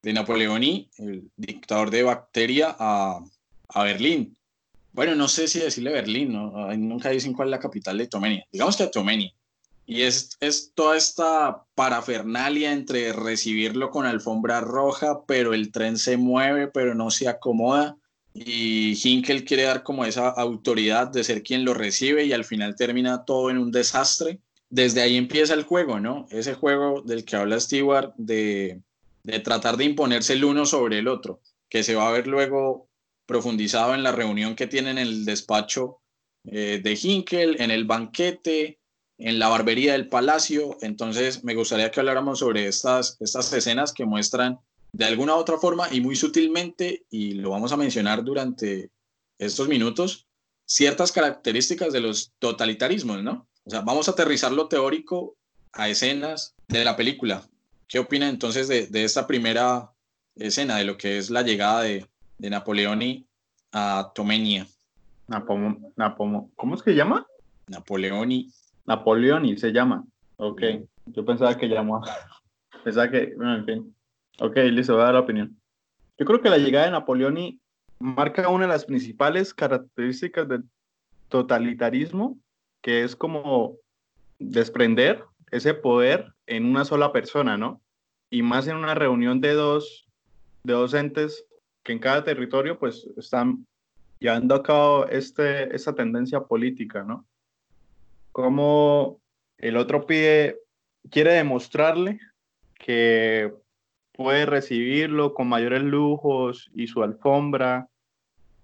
[0.03, 3.21] de Napoleoni, el dictador de Bacteria, a,
[3.85, 4.35] Berlín.
[4.93, 6.75] Bueno, no sé si decirle Berlín, ¿no?
[6.77, 8.47] nunca dicen cuál es la capital de Tomenia.
[8.51, 9.31] Digamos que Tomenia.
[9.85, 16.17] Y es, es toda esta parafernalia entre recibirlo con alfombra roja, pero el tren se
[16.17, 17.99] mueve, pero no se acomoda
[18.33, 22.77] y Hinkel quiere dar como esa autoridad de ser quien lo recibe y al final
[22.77, 24.41] termina todo en un desastre.
[24.71, 26.27] Desde ahí empieza el juego, ¿no?
[26.31, 28.81] Ese juego del que habla Stewart de,
[29.43, 32.89] tratar de imponerse el uno sobre el otro, que se va a ver luego
[33.27, 36.01] profundizado en la reunión que tienen en el despacho
[36.45, 38.79] eh, de Hinkel, en el banquete,
[39.19, 40.79] en la barbería del palacio.
[40.83, 44.61] Entonces, me gustaría que habláramos sobre estas, estas escenas que muestran
[44.93, 48.91] de alguna u otra forma y muy sutilmente, y lo vamos a mencionar durante
[49.39, 50.29] estos minutos,
[50.65, 53.49] ciertas características de los totalitarismos, ¿no?
[53.71, 55.37] O sea, vamos a aterrizar lo teórico
[55.73, 57.45] a escenas de la película.
[57.87, 59.93] ¿Qué opina entonces de, esta primera
[60.35, 62.05] escena, de lo que es la llegada de,
[62.39, 63.29] de Napoleoni
[63.71, 64.67] a Tomenia?
[65.47, 67.25] ¿Cómo es que llama?
[67.69, 68.51] Napoleoni.
[68.87, 70.05] Napoleoni se llama.
[70.39, 70.63] Ok.
[71.07, 72.03] Yo pensaba que llamó.
[72.85, 73.35] pensaba que.
[73.37, 73.97] Bueno, en fin.
[74.41, 75.57] Ok, listo, voy a dar la opinión.
[76.19, 77.61] Yo creo que la llegada de Napoleoni
[78.01, 80.65] marca una de las principales características del
[81.29, 82.37] totalitarismo,
[82.83, 83.77] que es como
[84.39, 87.81] desprender ese poder en una sola persona, ¿no?
[88.31, 90.09] Y más en una reunión de dos,
[90.63, 91.45] de dos entes
[91.83, 93.67] que en cada territorio pues están
[94.19, 97.27] llevando a cabo este, esta tendencia política, ¿no?
[98.33, 99.21] Como
[99.59, 100.59] el otro pide,
[101.11, 102.21] quiere demostrarle
[102.75, 103.53] que
[104.13, 107.89] puede recibirlo con mayores lujos y su alfombra,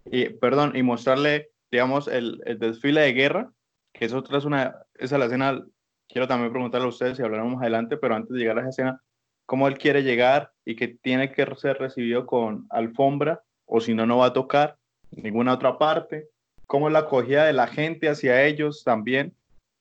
[0.04, 3.52] y, perdón, y mostrarle, digamos, el, el desfile de guerra,
[3.96, 5.64] que es otra, es una, esa es la escena,
[6.06, 8.70] quiero también preguntarle a ustedes si hablaremos más adelante, pero antes de llegar a esa
[8.70, 9.02] escena,
[9.46, 14.04] cómo él quiere llegar y que tiene que ser recibido con alfombra, o si no,
[14.04, 14.76] no va a tocar
[15.10, 16.28] ninguna otra parte,
[16.66, 19.34] cómo la acogida de la gente hacia ellos también,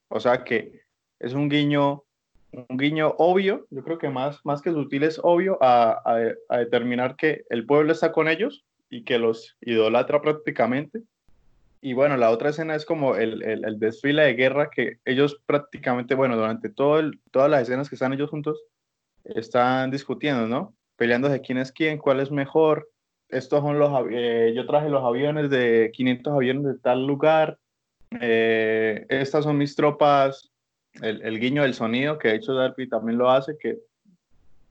[0.08, 0.80] o sea que
[1.18, 2.02] es un guiño
[2.68, 6.00] un guiño obvio, yo creo que más, más que sutil es obvio a,
[6.48, 11.02] a, determinar que el pueblo está con ellos y que los idolatra prácticamente.
[11.80, 15.40] Y bueno, la otra escena es como el, el, el desfile de guerra que ellos
[15.46, 18.62] prácticamente, bueno, durante todo el, todas las escenas que están ellos juntos,
[19.24, 20.74] están discutiendo, ¿no?
[20.96, 22.88] Peleando de quién es quién, cuál es mejor.
[23.28, 27.58] Estos son los, eh, yo traje los aviones de 500 aviones de tal lugar.
[28.20, 30.52] Eh, estas son mis tropas
[31.02, 33.78] el, guiño del sonido, que de hecho Darby también lo hace, que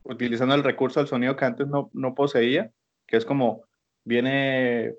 [0.03, 2.71] utilizando el recurso del sonido que antes no, no poseía,
[3.05, 3.63] que es como
[4.03, 4.95] viene,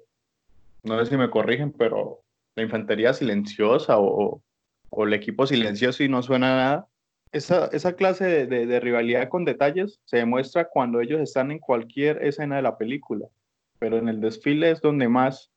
[0.87, 2.22] no sé si me corrigen, pero
[2.55, 4.42] la infantería silenciosa o,
[4.99, 6.88] el equipo silencioso y no suena nada.
[7.33, 12.62] Esa, clase de, rivalidad con detalles se demuestra cuando ellos están en cualquier escena de
[12.62, 13.27] la película,
[13.79, 15.51] pero en el desfile es donde más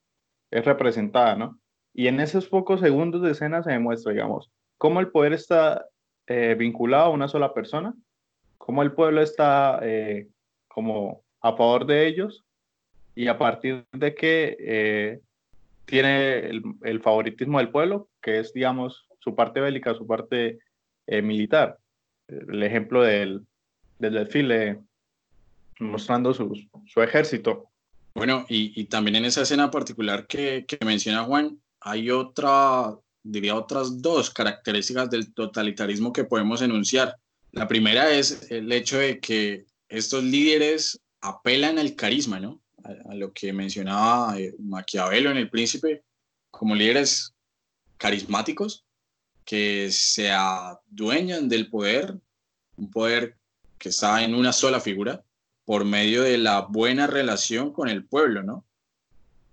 [0.50, 1.58] es representada, ¿no?
[1.94, 5.86] Y en esos pocos segundos de escena se demuestra, digamos, cómo el poder está
[6.26, 7.94] eh, vinculado a una sola persona,
[8.58, 10.28] cómo el pueblo está eh,
[10.68, 12.44] como a favor de ellos
[13.14, 15.20] y a partir de que eh,
[15.84, 16.50] tiene
[16.82, 20.58] el, favoritismo del pueblo, que es, digamos, su parte bélica, su parte
[21.22, 21.76] militar.
[22.28, 23.44] El ejemplo del,
[23.98, 24.78] del desfile
[25.80, 26.54] mostrando su,
[26.86, 27.64] su ejército.
[28.14, 33.54] Bueno, y, y, también en esa escena particular que, que menciona Juan, hay otra diría,
[33.56, 37.16] otras dos características del totalitarismo que podemos enunciar.
[37.52, 42.59] La primera es el hecho de que estos líderes apelan al carisma, ¿no?
[42.84, 46.04] A, lo que mencionaba eh, Maquiavelo en El Príncipe,
[46.50, 47.34] como líderes
[47.96, 48.84] carismáticos
[49.44, 52.18] que se adueñan del poder,
[52.76, 53.36] un poder
[53.78, 55.24] que está en una sola figura,
[55.64, 58.64] por medio de la buena relación con el pueblo, ¿no?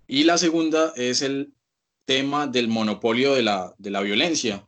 [0.06, 1.52] Y la segunda es el
[2.04, 4.66] tema del monopolio de la, de la violencia.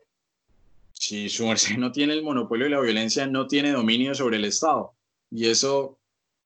[0.92, 4.44] Si su merced no tiene el monopolio de la violencia, no tiene dominio sobre el
[4.44, 4.94] Estado.
[5.30, 5.99] Y eso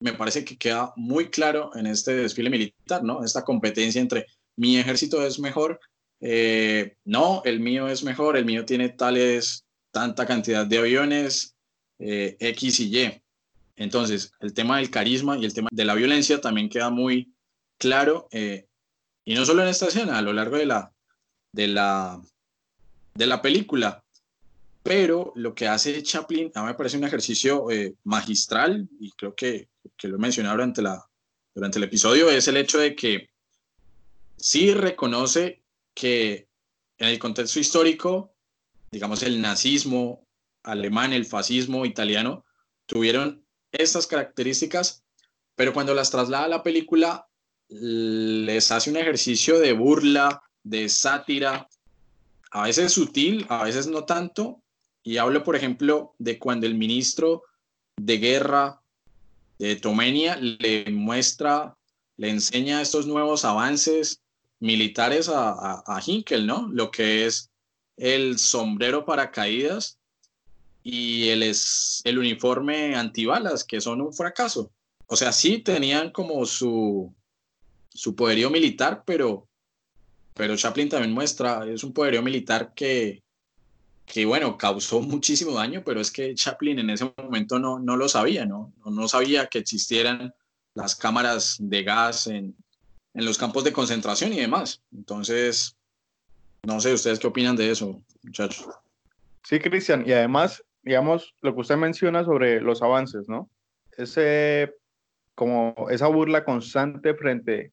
[0.05, 3.25] me parece que queda muy claro en este desfile militar, ¿no?
[3.25, 5.81] Esta competencia entre mi ejército es mejor,
[6.21, 11.57] eh, no, el mío es mejor, el mío tiene tales, tanta cantidad de aviones,
[11.99, 13.23] eh, X y Y.
[13.77, 17.33] Entonces, el tema del carisma y el tema de la violencia también queda muy
[17.79, 18.67] claro eh,
[19.25, 20.93] y no solo en esta escena, a lo largo de la,
[21.51, 22.21] de la,
[23.15, 24.05] de la película.
[24.83, 29.35] Pero lo que hace Chaplin, a mí me parece un ejercicio eh, magistral, y creo
[29.35, 31.05] que, que lo he mencionado durante, la,
[31.55, 33.31] durante el episodio, es el hecho de que
[34.37, 35.63] sí reconoce
[35.95, 36.49] que
[36.99, 38.35] en el contexto histórico,
[38.91, 40.27] digamos, el nazismo
[40.63, 42.45] alemán, el fascismo italiano,
[42.87, 45.05] tuvieron estas características,
[45.55, 47.29] pero cuando las traslada a la película,
[47.69, 51.69] les hace un ejercicio de burla, de sátira,
[52.51, 54.63] a veces sutil, a veces no tanto.
[55.03, 57.43] Y hablo, por ejemplo, de cuando el ministro
[57.97, 58.81] de guerra
[59.59, 61.77] de Tomenia le muestra,
[62.17, 64.21] le enseña estos nuevos avances
[64.61, 66.03] militares a, a, a
[66.41, 66.69] ¿no?
[66.69, 67.51] Lo que es
[67.97, 69.99] el sombrero para caídas
[70.83, 74.71] y el, es, el uniforme antibalas, que son un fracaso.
[75.07, 77.13] O sea, sí tenían como su,
[77.91, 79.49] su poderío militar, pero,
[80.35, 83.24] pero Chaplin también muestra, es un poderío militar que,
[84.07, 88.09] que bueno, causó muchísimo daño, pero es que Chaplin en ese momento no, no lo
[88.09, 88.73] sabía, ¿no?
[88.85, 90.35] No sabía que existieran
[90.75, 92.55] las cámaras de gas en,
[93.15, 94.83] en los campos de concentración y demás.
[94.93, 95.77] Entonces,
[96.65, 98.69] no sé, ¿ustedes qué opinan de eso, muchachos?
[99.45, 103.49] Sí, Cristian, y además, digamos, lo que usted menciona sobre los avances, ¿no?
[103.97, 104.75] Ese,
[105.35, 107.71] como esa burla constante frente,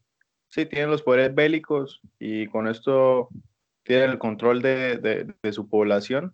[0.50, 3.30] sí, tienen los poderes bélicos y con esto
[3.84, 6.32] tienen el control de, de, su población,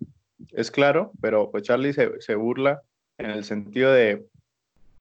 [0.52, 2.82] es claro, pero pues Charlie se, se burla
[3.18, 4.26] en el sentido de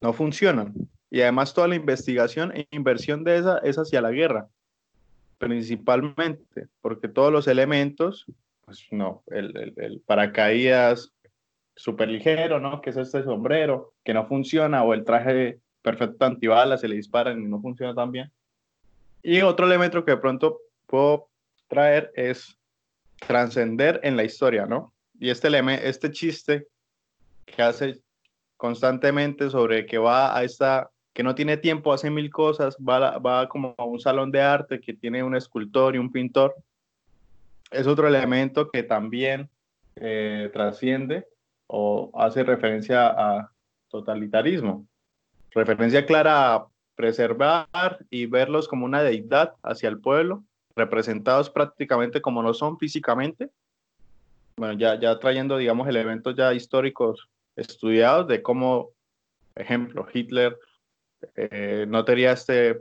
[0.01, 0.75] no funcionan,
[1.11, 4.49] y además toda la investigación e inversión de esa es hacia la guerra,
[5.39, 8.27] principalmente, porque todos los elementos,
[8.65, 11.13] pues no, el, el, paracaídas
[11.75, 12.81] súper ligero, ¿no?
[12.81, 17.41] Que es este sombrero, que no funciona, o el traje perfecto antibalas, se le disparan
[17.41, 18.31] y no funciona tan bien.
[19.23, 21.29] Y otro elemento que de pronto puedo
[21.68, 22.59] traer es
[23.26, 24.92] trascender en la historia, ¿no?
[25.18, 25.48] Y este,
[25.88, 26.66] este chiste
[27.44, 28.00] que hace
[28.57, 33.48] constantemente sobre que va a esta que no tiene tiempo, hace mil cosas, va, va
[33.48, 36.55] como a un salón de arte que tiene un escultor y un pintor,
[37.70, 39.48] es otro elemento que también
[39.96, 41.26] eh, trasciende
[41.68, 43.50] o hace referencia a
[43.88, 44.87] totalitarismo.
[45.52, 50.44] Referencia clara a preservar y verlos como una deidad hacia el pueblo,
[50.77, 53.51] representados prácticamente como no son físicamente.
[54.57, 58.91] Bueno, ya, ya trayendo, digamos, elementos ya históricos estudiados de cómo,
[59.55, 60.59] ejemplo, Hitler
[61.35, 62.81] eh, no tenía este,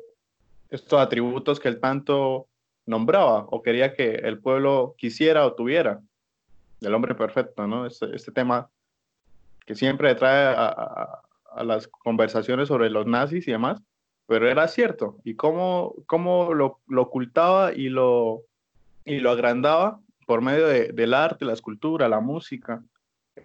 [0.70, 2.48] estos atributos que él tanto
[2.86, 6.02] nombraba o quería que el pueblo quisiera o tuviera.
[6.82, 7.86] El hombre perfecto, ¿no?
[7.86, 8.70] Este, este tema
[9.66, 11.22] que siempre trae a,
[11.64, 13.82] las conversaciones sobre los nazis y demás,
[14.28, 15.18] pero era cierto.
[15.24, 18.44] Y cómo, cómo lo, ocultaba y lo,
[19.04, 22.84] y lo agrandaba por medio del arte, la escultura, la música.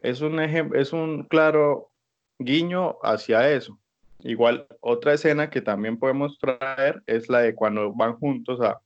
[0.03, 1.91] Es un, es un claro
[2.39, 3.79] guiño hacia eso.
[4.23, 8.81] Igual, otra escena que también podemos traer es la de cuando van juntos a,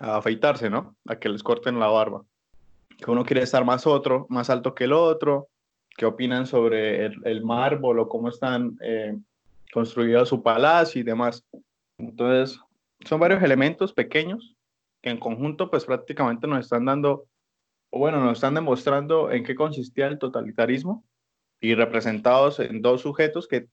[0.00, 0.96] afeitarse, ¿no?
[1.06, 2.24] A que les corten la barba.
[2.98, 5.48] Que uno quiere estar más otro, más alto que el otro.
[5.96, 9.16] ¿Qué opinan sobre el, mármol o cómo están eh,
[9.74, 11.44] construidos su palacio y demás?
[11.98, 12.58] Entonces,
[13.04, 14.56] son varios elementos pequeños
[15.02, 17.26] que en conjunto, pues prácticamente nos están dando,
[17.90, 21.04] o bueno, nos están demostrando en qué consistía el totalitarismo
[21.60, 23.66] y representados en dos sujetos que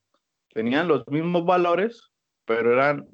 [0.53, 2.11] tenían los mismos valores,
[2.45, 3.07] pero eran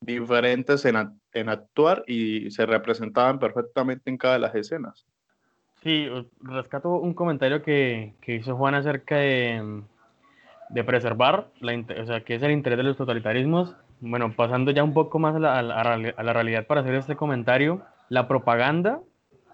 [0.00, 0.96] diferentes en,
[1.32, 5.06] en, actuar y se representaban perfectamente en cada de las escenas.
[5.82, 6.08] Sí,
[6.40, 9.82] rescato un comentario que, que hizo Juan acerca de,
[10.72, 13.76] de preservar, la, o sea, que es el interés de los totalitarismos.
[14.00, 15.62] Bueno, pasando ya un poco más a la, a
[16.22, 19.00] la, realidad para hacer este comentario, la propaganda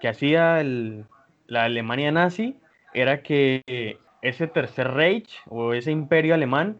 [0.01, 1.05] que hacía el,
[1.47, 2.57] la Alemania nazi
[2.95, 6.79] era que ese tercer Reich o ese imperio alemán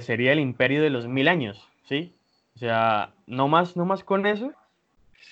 [0.00, 2.12] sería el imperio de los mil años, ¿sí?
[2.56, 4.52] O sea, no más, no más con eso,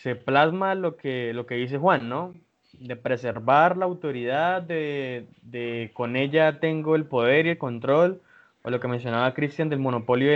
[0.03, 2.35] se plasma lo que, lo que dice Juan, ¿no?
[2.81, 8.21] De preservar la autoridad, de, de con ella tengo el poder y el control,
[8.63, 10.31] o lo que mencionaba Cristian del monopolio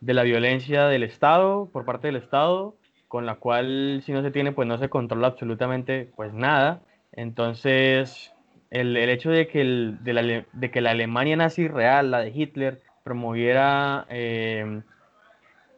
[0.00, 2.74] de la violencia del Estado, por parte del Estado,
[3.08, 6.80] con la cual si no se tiene, pues no se controla absolutamente pues nada.
[7.12, 8.32] Entonces,
[8.70, 12.20] el, el hecho de que, el, de, la, de que la Alemania nazi real, la
[12.20, 14.82] de Hitler, promoviera eh,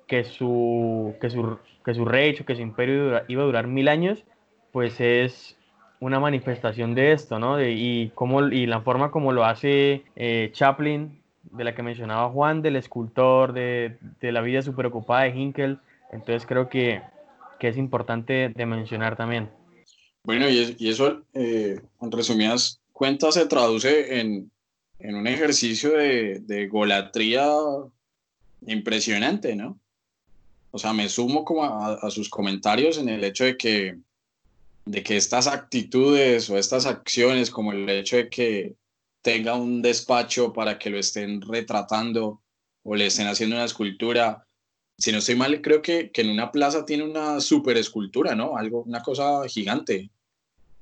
[0.06, 3.88] que, su, que, su, que su rey o que su imperio iba a durar mil
[3.88, 4.24] años,
[4.72, 5.56] pues es
[6.02, 7.64] una manifestación de esto, ¿no?
[7.64, 12.60] y, cómo, y la forma como lo hace eh, Chaplin, de la que mencionaba Juan,
[12.60, 15.78] del escultor, de, de la vida súper ocupada de Hinkel.
[16.10, 17.00] Entonces creo que,
[17.60, 19.48] que, es importante de mencionar también.
[20.24, 24.50] Bueno, y, y eso, eh, en resumidas cuentas, se traduce en,
[24.98, 27.46] en un ejercicio de, de golatría
[28.66, 29.78] impresionante, ¿no?
[30.72, 33.98] O sea, me sumo como a, sus comentarios en el hecho de que,
[34.84, 38.74] de que estas actitudes o estas acciones, como el hecho de que
[39.22, 42.40] tenga un despacho para que lo estén retratando
[42.82, 44.44] o le estén haciendo una escultura,
[44.98, 48.56] si no estoy mal, creo que, que en una plaza tiene una super escultura, ¿no?
[48.56, 50.10] Algo, una cosa gigante,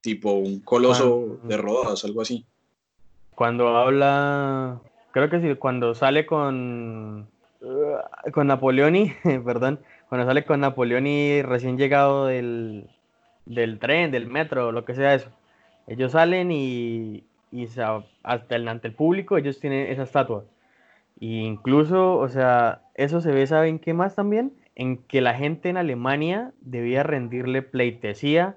[0.00, 2.44] tipo un coloso de rodas, algo así.
[3.34, 4.80] Cuando habla,
[5.12, 7.28] creo que sí, cuando sale con,
[8.32, 9.12] con Napoleoni,
[9.44, 12.88] perdón, cuando sale con Napoleoni recién llegado del,
[13.46, 15.30] del tren, del metro, lo que sea eso.
[15.86, 17.66] Ellos salen y, y
[18.22, 20.44] hasta el, ante público ellos tienen esa estatua.
[21.20, 24.52] E incluso, o sea, eso se ve, ¿saben qué más también?
[24.74, 28.56] En que la gente en Alemania debía rendirle pleitesía,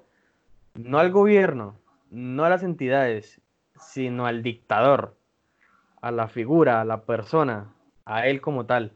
[0.74, 1.76] no al gobierno,
[2.10, 3.40] no a las entidades,
[3.78, 5.16] sino al dictador,
[6.00, 7.72] a la figura, a la persona,
[8.04, 8.92] a él como tal.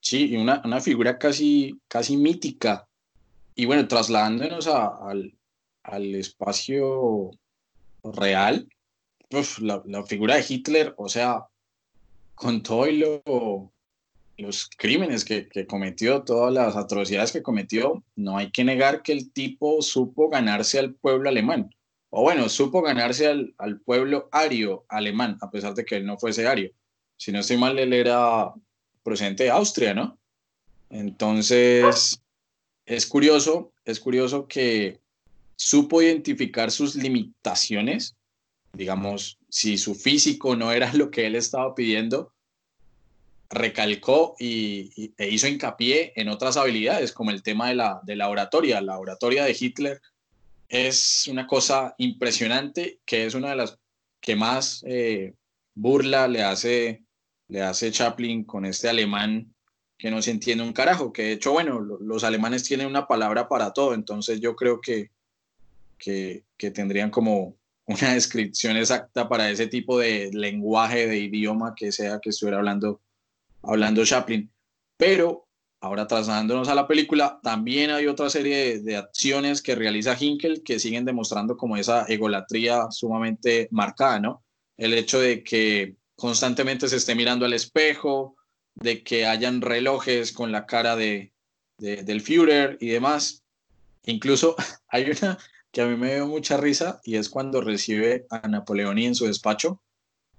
[0.00, 2.86] Sí, y una, una figura casi, casi mítica.
[3.60, 5.34] Y bueno, trasladándonos al,
[5.82, 7.30] al espacio
[8.02, 8.66] real,
[9.60, 11.44] la, la, figura de Hitler, o sea,
[12.34, 13.70] con todo lo,
[14.38, 19.12] los crímenes que, que, cometió, todas las atrocidades que cometió, no hay que negar que
[19.12, 21.68] el tipo supo ganarse al pueblo alemán.
[22.08, 26.16] O bueno, supo ganarse al, al pueblo ario alemán, a pesar de que él no
[26.16, 26.70] fuese ario.
[27.18, 28.54] Si no estoy mal, él era
[29.02, 30.16] procedente de Austria, ¿no?
[30.88, 32.22] Entonces,
[32.90, 34.98] es curioso, es curioso que
[35.54, 38.16] supo identificar sus limitaciones,
[38.72, 42.32] digamos, si su físico no era lo que él estaba pidiendo,
[43.48, 48.28] recalcó y, e hizo hincapié en otras habilidades, como el tema de la, de la
[48.28, 48.80] oratoria.
[48.80, 50.00] La oratoria de Hitler
[50.68, 53.78] es una cosa impresionante, que es una de las
[54.20, 55.34] que más eh,
[55.76, 57.04] burla le hace,
[57.46, 59.54] le hace Chaplin con este alemán
[60.00, 63.48] que no se entiende un carajo, que de hecho, bueno, los alemanes tienen una palabra
[63.48, 65.10] para todo, entonces yo creo que
[66.00, 72.18] que, tendrían como una descripción exacta para ese tipo de lenguaje, de idioma que sea
[72.20, 73.00] que estuviera hablando,
[73.62, 74.50] hablando Chaplin.
[74.96, 75.46] Pero
[75.80, 80.78] ahora trasladándonos a la película, también hay otra serie de, acciones que realiza Hinkel que
[80.78, 84.44] siguen demostrando como esa egolatría sumamente marcada, ¿no?
[84.76, 88.36] El hecho de que constantemente se esté mirando al espejo,
[88.74, 91.32] de que hayan relojes con la cara de,
[91.78, 93.42] del Führer y demás.
[94.04, 94.56] Incluso
[94.88, 95.38] hay una,
[95.72, 99.26] que a mí me dio mucha risa y es cuando recibe a Napoleoni en su
[99.26, 99.82] despacho,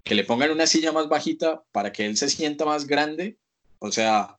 [0.04, 3.38] que le pongan una silla más bajita para que él se sienta más grande.
[3.80, 4.38] O sea,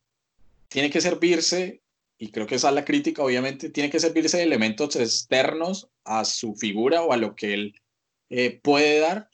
[0.69, 1.83] tiene que servirse,
[2.19, 6.25] y creo que esa es la crítica, obviamente, tiene que servirse de elementos externos a
[6.25, 7.81] su figura o a lo que él
[8.31, 9.29] eh, puede dar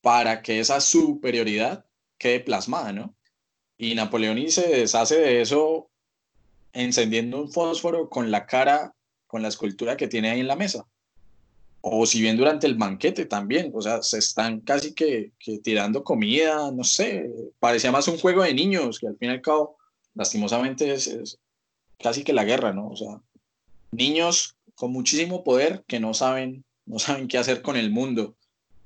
[0.00, 1.86] para que esa superioridad
[2.18, 3.14] quede plasmada, ¿no?
[3.82, 5.88] Y Napoleoni se deshace de eso
[6.72, 8.94] encendiendo un fósforo con la cara,
[9.26, 10.86] con la escultura que tiene ahí en la mesa
[11.84, 15.32] o si bien durante el banquete también, o sea, se están casi que,
[15.64, 17.28] tirando comida, no sé,
[17.58, 19.76] parecía más un juego de niños, que al fin y al cabo,
[20.14, 21.38] lastimosamente es,
[21.98, 22.88] casi que la guerra, ¿no?
[22.88, 23.20] O sea,
[23.90, 28.36] niños con muchísimo poder que no saben, no saben qué hacer con el mundo.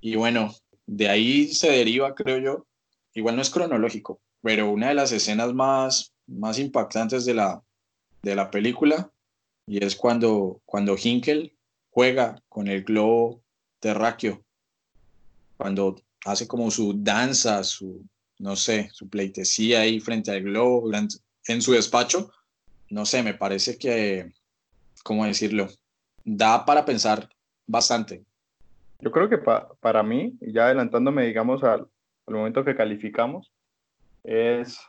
[0.01, 0.55] Y bueno,
[0.87, 2.67] de ahí se deriva, creo yo,
[3.13, 7.63] igual no es cronológico, pero una de las escenas más, más impactantes de la,
[8.23, 9.11] de la película,
[9.67, 11.57] y es cuando, cuando Hinkel
[11.91, 13.43] juega con el globo
[13.81, 14.45] terráqueo,
[15.57, 18.05] cuando hace como su danza, su,
[18.39, 22.31] no sé, su pleitesía ahí frente al globo en su despacho,
[22.91, 24.33] no sé, me parece que,
[25.03, 25.69] ¿cómo decirlo?
[26.25, 27.29] Da para pensar
[27.67, 28.25] bastante.
[29.01, 31.89] Yo creo que para mí, ya adelantándome, digamos, al,
[32.27, 33.53] al momento que calificamos,
[34.27, 34.81] es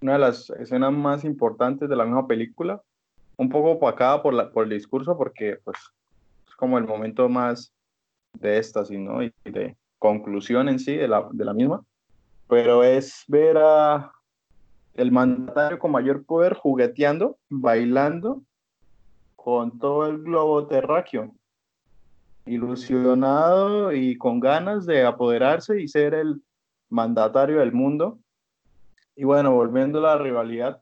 [0.00, 2.80] una de las escenas más importantes de la misma película,
[3.36, 5.78] un poco opacada por, la, por el discurso, porque pues
[6.56, 7.72] como el momento más
[8.34, 9.22] de éxtasis, ¿no?
[9.22, 11.82] Y de conclusión en sí de la, de la misma.
[12.48, 14.12] Pero es ver a
[14.94, 18.42] el mandatario con mayor poder jugueteando, bailando
[19.36, 21.32] con todo el globo terráqueo,
[22.44, 26.42] ilusionado y con ganas de apoderarse y ser el
[26.88, 28.18] mandatario del mundo.
[29.18, 30.80] Y bueno, volviendo a la rivalidad,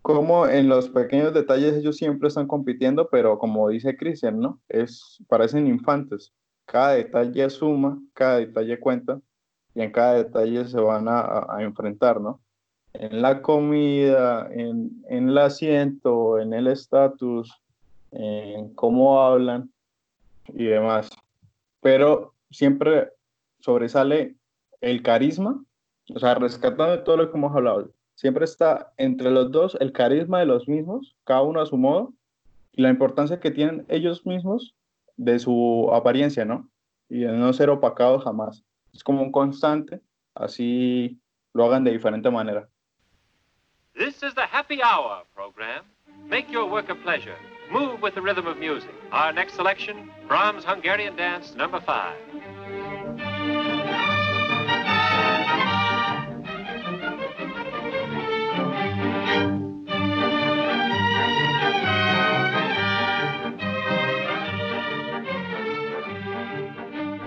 [0.00, 4.60] como en los pequeños detalles ellos siempre están compitiendo, pero como dice Cristian, ¿no?
[4.68, 6.32] Es, parecen infantes.
[6.66, 9.20] Cada detalle suma, cada detalle cuenta
[9.74, 12.40] y en cada detalle se van a, a enfrentar, ¿no?
[12.92, 17.60] En la comida, en, en el asiento, en el estatus,
[18.12, 19.68] en cómo hablan
[20.46, 21.10] y demás.
[21.80, 23.10] Pero siempre
[23.58, 24.36] sobresale
[24.80, 25.60] el carisma,
[26.14, 30.40] o sea, rescatando todo lo que hemos hablado, siempre está entre los dos el carisma
[30.40, 32.12] de los mismos, cada uno a su modo,
[32.72, 34.74] y la importancia que tienen ellos mismos
[35.16, 36.68] de su apariencia, ¿no?
[37.08, 38.64] Y de no ser opacados jamás.
[38.92, 40.00] Es como un constante,
[40.34, 41.20] así
[41.52, 42.68] lo hagan de diferente manera.
[43.94, 45.84] This is the happy hour program.
[46.28, 47.36] Make your work a pleasure.
[47.70, 48.90] Move with the rhythm of music.
[49.12, 52.16] Our next selection, Brahms Hungarian Dance number five.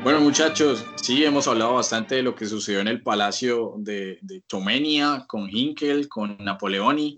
[0.04, 4.42] Bueno, muchachos, sí, hemos hablado bastante de lo que sucedió en el palacio de, de
[4.48, 7.18] Tomenia, con Hinkel, con Napoleoni,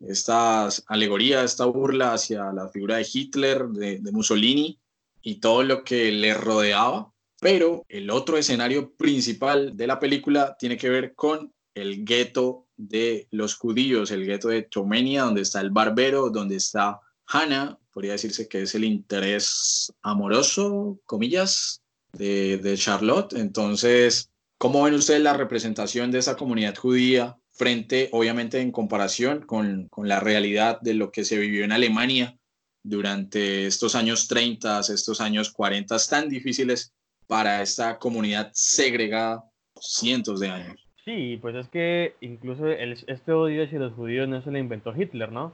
[0.00, 4.80] estas alegorías, esta burla hacia la figura de Hitler, de, Mussolini,
[5.22, 10.76] y todo lo que le rodeaba, pero el otro escenario principal de la película tiene
[10.76, 15.70] que ver con el gueto de los judíos, el gueto de Tomenia, donde está el
[15.70, 21.83] barbero, donde está Hannah, podría decirse que es el interés amoroso, comillas,
[22.16, 23.34] de, Charlotte.
[23.34, 29.88] Entonces, ¿cómo ven ustedes la representación de esa comunidad judía frente, obviamente, en comparación con,
[29.88, 32.36] con la realidad de lo que se vivió en Alemania
[32.82, 36.92] durante estos años 30, estos años 40 tan difíciles
[37.26, 39.44] para esta comunidad segregada
[39.80, 40.84] cientos de años?
[41.04, 44.94] Sí, pues es que incluso el, este odio hacia los judíos no se lo inventó
[44.96, 45.52] Hitler, ¿no?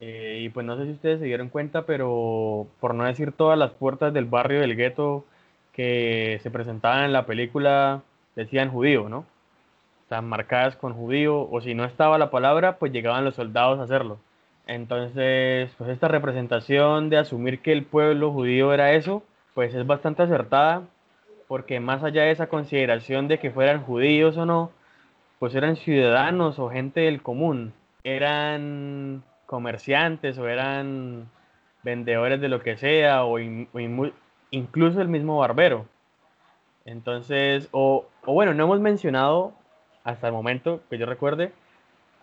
[0.00, 3.58] Eh, y pues no sé si ustedes se dieron cuenta, pero por no decir todas
[3.58, 5.24] las puertas del barrio del gueto
[5.76, 8.02] que se presentaban en la película
[8.34, 9.26] decían judío, ¿no?
[10.04, 13.82] Están marcadas con judío, o si no estaba la palabra, pues llegaban los soldados a
[13.82, 14.18] hacerlo.
[14.66, 19.22] Entonces, pues esta representación de asumir que el pueblo judío era eso,
[19.54, 20.82] pues es bastante acertada,
[21.46, 24.70] porque más allá de esa consideración de que fueran judíos o no,
[25.38, 31.28] pues eran ciudadanos o gente del común, eran comerciantes o eran
[31.82, 33.38] vendedores de lo que sea o,
[34.50, 35.86] incluso el mismo barbero.
[36.84, 39.52] Entonces, o, bueno, no hemos mencionado
[40.04, 41.52] hasta el momento que yo recuerde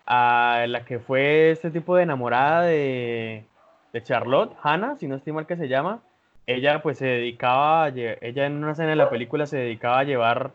[0.05, 3.45] a la que fue este tipo de enamorada de,
[3.91, 6.01] de Charlotte, Hannah, si no estoy mal que se llama.
[6.45, 10.03] Ella pues se dedicaba, a, ella en una escena de la película se dedicaba a
[10.03, 10.51] llevar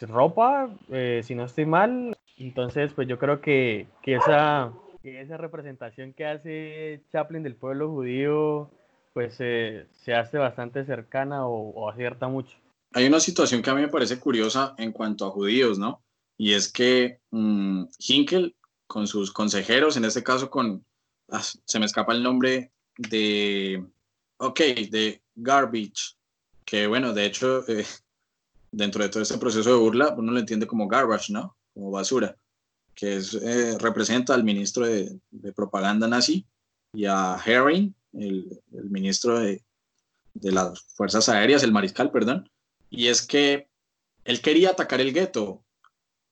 [0.00, 2.16] ropa, eh, si no estoy mal.
[2.38, 7.90] Entonces pues yo creo que, que esa, que esa representación que hace Chaplin del pueblo
[7.90, 8.70] judío,
[9.12, 12.56] pues se hace bastante cercana o, acierta mucho.
[12.94, 16.02] Hay una situación que a mí me parece curiosa en cuanto a judíos, ¿no?
[16.38, 18.56] Y es que um, Hinkel,
[18.86, 20.84] con sus consejeros, en este caso con,
[21.30, 23.86] ah, se me escapa el nombre de,
[24.38, 24.60] ok,
[24.90, 26.16] de Garbage,
[26.64, 27.86] que bueno, de hecho, eh,
[28.72, 31.56] dentro de todo este proceso de burla, uno lo entiende como garbage, ¿no?
[31.74, 32.36] Como basura
[32.94, 35.18] que eh, representa al ministro de,
[35.54, 36.46] propaganda nazi,
[36.94, 39.64] y a Herring, el, ministro de,
[40.34, 42.50] de, las Fuerzas Aéreas, el mariscal, perdón,
[42.90, 43.68] y es que
[44.24, 45.64] él quería atacar el gueto,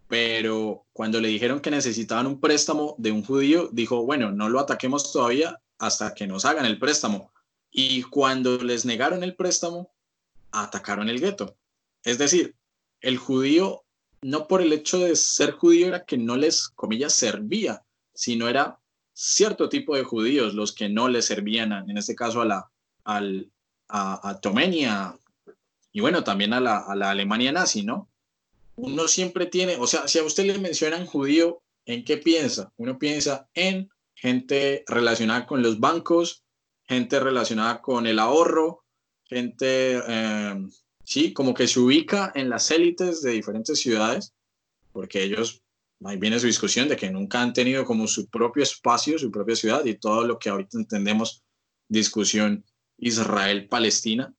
[0.08, 4.58] pero cuando le dijeron que necesitaban un préstamo de un judío, dijo, bueno, no lo
[4.58, 7.32] ataquemos todavía hasta que nos hagan el préstamo.
[7.70, 9.92] Y cuando les negaron el préstamo,
[10.50, 11.56] atacaron el gueto.
[12.02, 12.56] Es decir,
[13.00, 13.84] el judío
[14.20, 18.79] no por el hecho de ser judío era que no les, comillas, servía, sino era
[19.22, 22.70] cierto tipo de judíos los que no les servían, en este caso a la
[23.04, 23.50] al,
[23.88, 25.16] a, a Tomenia
[25.92, 28.08] y bueno, también a la, a la Alemania nazi, ¿no?
[28.76, 32.72] Uno siempre tiene, o sea, si a usted le mencionan judío, ¿en qué piensa?
[32.76, 36.44] Uno piensa en gente relacionada con los bancos,
[36.84, 38.84] gente relacionada con el ahorro,
[39.24, 40.66] gente eh,
[41.04, 44.32] sí, como que se ubica en las élites de diferentes ciudades,
[44.92, 45.62] porque ellos,
[46.04, 49.56] ahí viene su discusión de que nunca han tenido como su propio espacio, su propia
[49.56, 51.42] ciudad y todo lo que ahorita entendemos,
[51.88, 52.64] discusión
[52.98, 54.32] Israel-Palestina,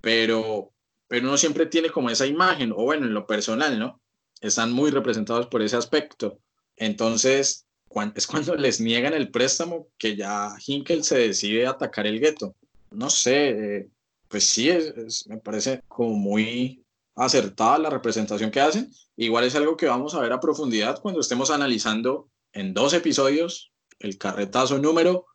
[0.00, 0.72] pero,
[1.06, 4.00] pero uno siempre tiene como esa imagen, o bueno, en lo personal, ¿no?
[4.40, 6.38] Están muy representados por ese aspecto.
[6.76, 7.66] Entonces,
[8.14, 12.54] es cuando les niegan el préstamo que ya Hinkel se decide atacar el gueto.
[12.90, 13.88] No sé, eh,
[14.28, 16.84] pues sí, es, me parece como muy
[17.18, 18.90] acertada la representación que hacen.
[19.16, 23.72] Igual es algo que vamos a ver a profundidad cuando estemos analizando en dos episodios
[23.98, 25.26] el carretazo número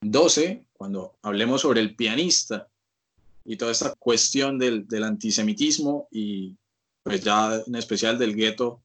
[0.00, 2.68] 12, cuando hablemos sobre el pianista
[3.44, 6.56] y toda esta cuestión del, del antisemitismo y
[7.02, 8.80] pues ya en especial del gueto,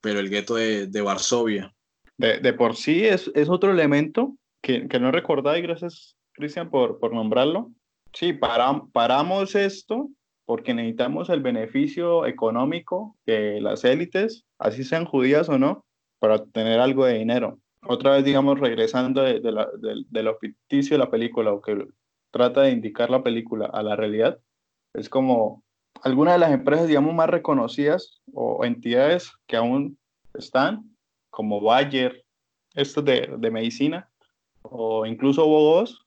[0.00, 1.74] pero el gueto de, de Varsovia.
[2.16, 6.70] De, de, por sí es, es otro elemento que, que no recordaba y gracias Cristian
[6.70, 7.72] por, por nombrarlo,
[8.12, 10.10] Sí, paramos esto
[10.48, 15.84] porque necesitamos el beneficio económico de las élites, así sean judías o no,
[16.20, 17.58] para obtener algo de dinero.
[17.82, 21.86] Otra vez, digamos, regresando de, de, lo ficticio de la película, o que
[22.30, 24.38] trata de indicar la película a la realidad,
[24.94, 25.62] es como
[26.02, 29.98] algunas de las empresas, digamos, más reconocidas o entidades que aún
[30.32, 30.96] están,
[31.28, 32.24] como Bayer,
[32.74, 34.08] estos de, de medicina,
[34.62, 36.06] o incluso Bogos,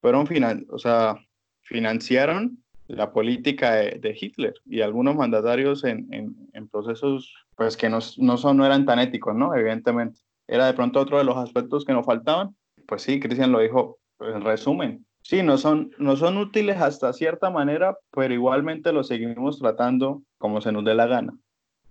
[0.00, 1.24] fueron final, o sea,
[1.62, 6.08] financiaron la política de, Hitler y algunos mandatarios en,
[6.52, 9.54] en, procesos pues que no, no, son, no eran tan éticos, ¿no?
[9.54, 10.20] Evidentemente.
[10.46, 12.54] Era de pronto otro de los aspectos que nos faltaban.
[12.86, 15.04] Pues sí, Cristian lo dijo en resumen.
[15.22, 20.60] Sí, no son, no son útiles hasta cierta manera, pero igualmente los seguimos tratando como
[20.60, 21.36] se nos dé la gana.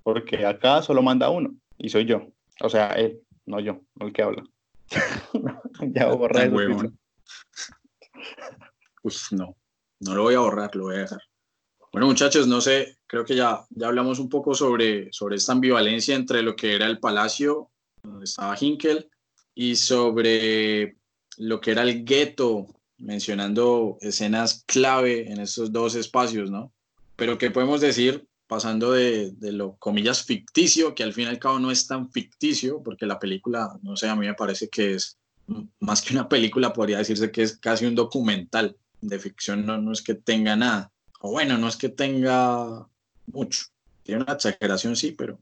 [0.03, 2.27] Porque acá solo manda uno y soy yo.
[2.61, 4.43] O sea, él, no yo, no el que habla.
[5.93, 6.49] ya borré
[9.03, 9.55] Uy, no
[10.05, 11.21] no lo voy a borrar, lo voy a dejar.
[11.91, 16.15] Bueno, muchachos, no sé, creo que ya, ya hablamos un poco sobre, sobre esta ambivalencia
[16.15, 17.71] entre lo que era el palacio,
[18.03, 19.09] donde estaba Hinkel,
[19.53, 20.97] y sobre
[21.37, 26.73] lo que era el gueto, mencionando escenas clave en estos dos espacios, ¿no?
[27.15, 31.39] Pero ¿qué podemos decir pasando de, de, lo, comillas, ficticio, que al fin y al
[31.39, 34.93] cabo no es tan ficticio, porque la película, no sé, a mí me parece que
[34.93, 35.17] es
[35.79, 39.91] más que una película, podría decirse que es casi un documental de ficción, no, no
[39.91, 42.87] es que tenga nada, o bueno, no es que tenga
[43.27, 43.65] mucho,
[44.03, 45.39] tiene una exageración, sí, pero,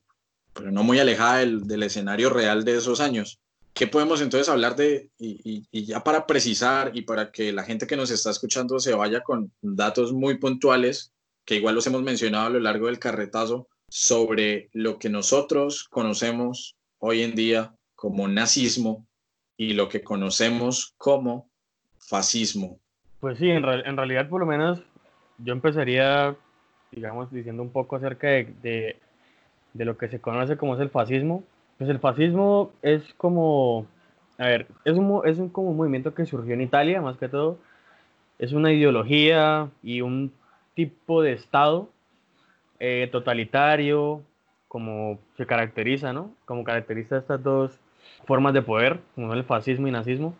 [0.54, 3.40] pero no muy alejada del, del escenario real de esos años.
[3.74, 7.88] ¿Qué podemos entonces hablar de, y, y, ya para precisar y para que la gente
[7.88, 11.12] que nos está escuchando se vaya con datos muy puntuales,
[11.44, 16.78] que igual los hemos mencionado a lo largo del carretazo, sobre lo que nosotros conocemos
[17.00, 19.08] hoy en día como nazismo
[19.58, 21.50] y lo que conocemos como
[21.98, 22.80] fascismo.
[23.24, 24.84] Pues sí, en, en realidad por lo menos
[25.38, 26.36] yo empezaría,
[26.92, 28.98] digamos, diciendo un poco acerca de, de,
[29.72, 31.42] de lo que se conoce como es el fascismo.
[31.78, 33.88] Pues el fascismo es como,
[34.38, 37.30] a ver, es un, es un, como un movimiento que surgió en Italia, más que
[37.30, 37.60] todo.
[38.40, 40.34] Es una ideología y un
[40.74, 41.88] tipo de Estado
[42.82, 44.22] eh, totalitario,
[44.68, 46.32] como se caracteriza, ¿no?
[46.44, 47.80] Como caracteriza estas dos
[48.26, 50.36] formas de poder, como el fascismo y nazismo.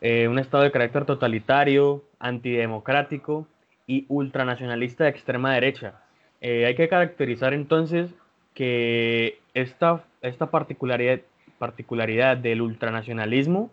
[0.00, 3.46] Eh, un Estado de carácter totalitario, antidemocrático
[3.86, 6.00] y ultranacionalista de extrema derecha.
[6.40, 8.14] Eh, hay que caracterizar entonces
[8.54, 11.20] que esta, esta particularidad,
[11.58, 13.70] particularidad del ultranacionalismo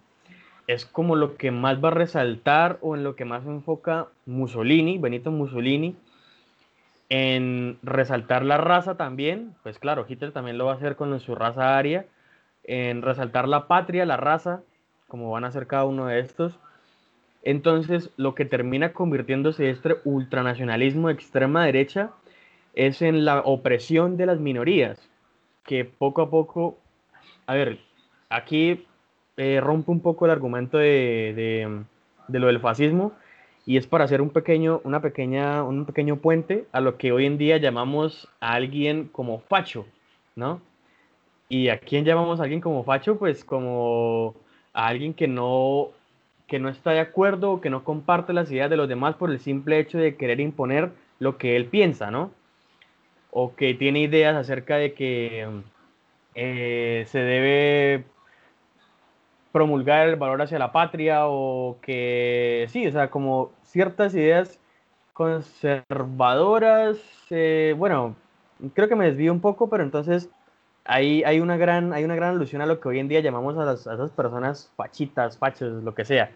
[0.68, 4.08] es como lo que más va a resaltar o en lo que más se enfoca
[4.26, 5.96] Mussolini, Benito Mussolini,
[7.10, 11.36] en resaltar la raza también, pues claro, Hitler también lo va a hacer con su
[11.36, 12.08] raza aria,
[12.64, 14.62] en resaltar la patria, la raza,
[15.08, 16.60] como van a hacer cada uno de estos.
[17.46, 22.10] Entonces, lo que termina convirtiéndose este ultranacionalismo de extrema derecha
[22.74, 25.00] es en la opresión de las minorías,
[25.64, 26.78] que poco a poco,
[27.46, 27.80] a ver,
[28.30, 28.86] aquí
[29.38, 31.84] eh, rompe un poco el argumento de, de,
[32.28, 33.14] de, lo del fascismo
[33.64, 37.28] y es para hacer un pequeño, una pequeña, un pequeño puente a lo que hoy
[37.28, 39.86] en día llamamos a alguien como facho,
[40.36, 40.62] ¿no?
[41.48, 43.20] ¿Y a quién llamamos a alguien como facho?
[43.20, 44.34] Pues como
[44.74, 45.92] a alguien que no,
[46.48, 49.40] que no está de acuerdo que no comparte las ideas de los demás por el
[49.40, 52.32] simple hecho de querer imponer lo que él piensa, ¿no?
[53.32, 55.48] O que tiene ideas acerca de que
[56.36, 58.06] eh, se debe
[59.52, 64.60] promulgar el valor hacia la patria o que sí, o sea, como ciertas ideas
[65.14, 66.98] conservadoras,
[67.30, 68.16] eh, bueno,
[68.74, 70.30] creo que me desvío un poco, pero entonces
[70.86, 73.66] hay una gran, hay una gran alusión a lo que hoy en día llamamos a,
[73.66, 76.32] las, a esas personas fachitas, fachos, lo que sea.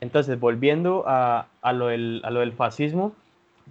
[0.00, 3.14] Entonces, volviendo a, a, lo, del, a lo del fascismo,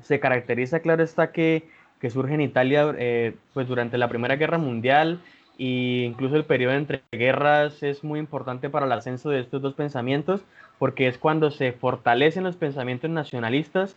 [0.02, 4.58] se caracteriza, claro está, que, que surge en Italia eh, pues durante la Primera Guerra
[4.58, 5.20] Mundial
[5.58, 9.74] y incluso el periodo entre guerras es muy importante para el ascenso de estos dos
[9.74, 10.42] pensamientos
[10.78, 13.96] porque es cuando se fortalecen los pensamientos nacionalistas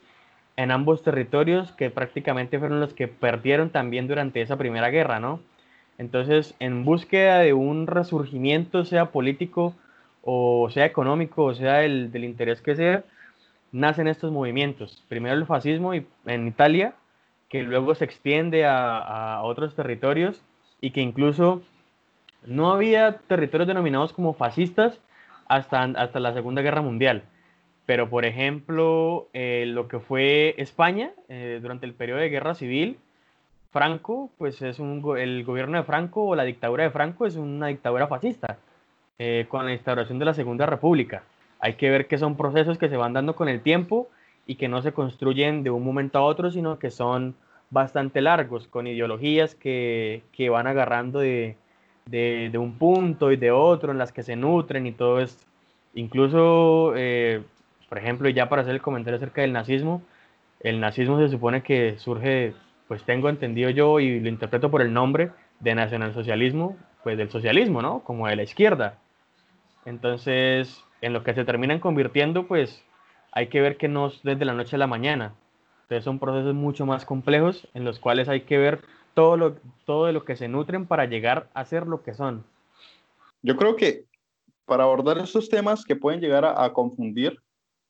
[0.56, 5.40] en ambos territorios que prácticamente fueron los que perdieron también durante esa primera guerra, ¿no?
[6.00, 9.74] Entonces, en búsqueda de un resurgimiento, sea político
[10.22, 13.04] o sea económico, o sea el, del interés que sea,
[13.70, 15.04] nacen estos movimientos.
[15.08, 16.94] Primero el fascismo en Italia,
[17.50, 20.40] que luego se extiende a, a otros territorios
[20.80, 21.60] y que incluso
[22.46, 24.98] no había territorios denominados como fascistas
[25.48, 27.24] hasta, hasta la Segunda Guerra Mundial.
[27.84, 32.96] Pero, por ejemplo, eh, lo que fue España eh, durante el periodo de guerra civil,
[33.70, 37.68] Franco, pues es un, el gobierno de Franco o la dictadura de Franco es una
[37.68, 38.58] dictadura fascista,
[39.18, 41.22] eh, con la instauración de la Segunda República.
[41.60, 44.08] Hay que ver que son procesos que se van dando con el tiempo
[44.46, 47.36] y que no se construyen de un momento a otro, sino que son
[47.70, 51.56] bastante largos, con ideologías que, que van agarrando de,
[52.06, 55.44] de, de, un punto y de otro, en las que se nutren y todo esto.
[55.94, 57.42] Incluso, eh,
[57.88, 60.02] por ejemplo, ya para hacer el comentario acerca del nazismo,
[60.60, 62.54] el nazismo se supone que surge,
[62.90, 65.30] pues tengo entendido yo y lo interpreto por el nombre
[65.60, 68.02] de nacionalsocialismo, pues del socialismo, ¿no?
[68.02, 68.98] Como de la izquierda.
[69.84, 72.82] Entonces, en lo que se terminan convirtiendo, pues
[73.30, 75.34] hay que ver que no es desde la noche a la mañana,
[75.82, 78.80] entonces son procesos mucho más complejos en los cuales hay que ver
[79.14, 82.44] todo, lo, todo de lo que se nutren para llegar a ser lo que son.
[83.40, 84.06] Yo creo que
[84.64, 87.40] para abordar estos temas que pueden llegar a, a confundir,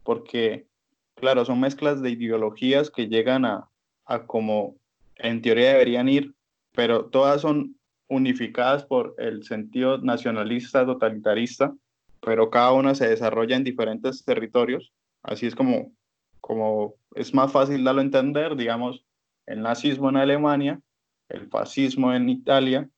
[0.03, 0.66] porque,
[1.14, 3.66] claro, son mezclas de ideologías que llegan a,
[4.05, 4.74] a como
[5.22, 6.34] en teoría deberían ir,
[6.72, 7.76] pero todas son
[8.08, 11.74] unificadas por el sentido nacionalista, totalitarista,
[12.20, 14.92] pero cada una se desarrolla en diferentes territorios.
[15.22, 15.92] Así es como
[16.40, 19.04] como es más fácil darlo a entender, digamos,
[19.46, 20.80] el nazismo en Alemania,
[21.28, 22.88] el fascismo en Italia,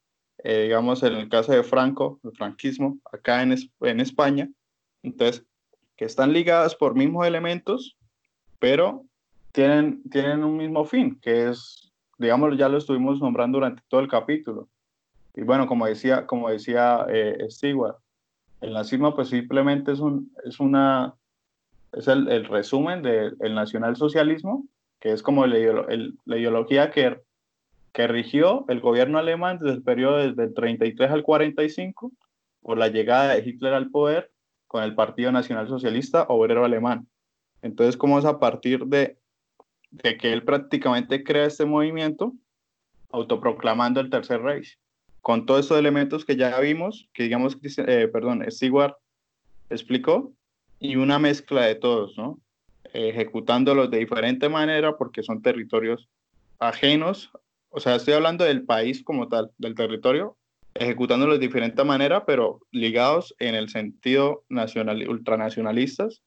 [0.44, 4.48] eh, digamos, en el caso de Franco, el franquismo, acá en, en España.
[5.02, 5.44] Entonces,
[5.96, 7.96] que están ligadas por mismos elementos,
[8.58, 9.04] pero
[9.52, 11.91] tienen, tienen un mismo fin, que es,
[12.22, 14.68] digamos, ya lo estuvimos nombrando durante todo el capítulo.
[15.34, 17.96] Y bueno, como decía, como decía eh, Stewart,
[18.60, 21.14] el nazismo pues simplemente es, un, es, una,
[21.92, 24.66] es el, el resumen del nacionalsocialismo,
[25.00, 27.20] que es como el, la ideología que,
[27.92, 32.12] que rigió el gobierno alemán desde el periodo desde el 33 al 45,
[32.60, 34.30] por la llegada de Hitler al poder
[34.68, 37.08] con el Partido Nacional Socialista Obrero Alemán.
[37.62, 39.18] Entonces, como es a partir de,
[39.92, 42.32] de que él prácticamente crea este movimiento,
[43.10, 44.78] autoproclamando el Tercer Reich.
[45.20, 48.96] Con todos estos elementos que ya vimos, que digamos, eh, perdón, Stewart
[49.70, 50.32] explicó,
[50.80, 52.40] y una mezcla de todos, ¿no?
[52.92, 56.08] Ejecutándolos de diferente manera porque son territorios
[56.58, 57.30] ajenos,
[57.68, 60.36] o sea, estoy hablando del país como tal, del territorio,
[60.74, 66.22] ejecutándolos de diferente manera, pero ligados en el sentido nacional, ultranacionalistas.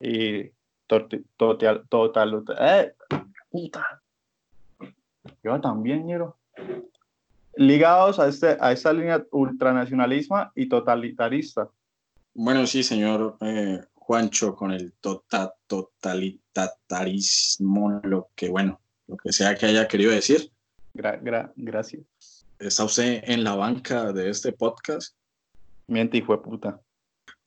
[0.00, 0.50] Y
[1.36, 2.94] total, total, eh,
[3.50, 4.00] puta.
[5.42, 6.36] Yo también, quiero
[7.56, 11.70] ligados a, este, a esta línea ultranacionalismo y totalitarista.
[12.34, 19.54] Bueno, sí, señor eh, Juancho, con el tota, totalitarismo, lo que, bueno, lo que sea
[19.54, 20.50] que haya querido decir.
[20.94, 22.06] gracias.
[22.58, 25.14] ¿Está usted en la banca de este podcast?
[25.86, 26.80] Miente, hijo de puta.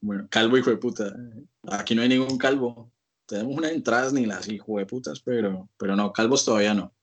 [0.02, 1.16] Bueno, calvo, hijo de puta.
[1.72, 2.92] Aquí no hay ningún calvo.
[3.26, 6.94] Tenemos unas entradas ni las hijo de putas, pero, pero no, calvos todavía no.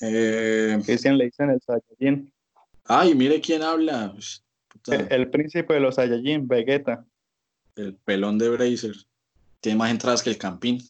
[0.00, 2.32] Eh, le dicen el Saiyajin.
[2.84, 4.14] Ay, mire quién habla.
[4.86, 7.04] El, príncipe de los Saiyajin, Vegeta.
[7.76, 8.94] El pelón de Bracer.
[9.60, 10.80] Tiene más entradas que el Campín.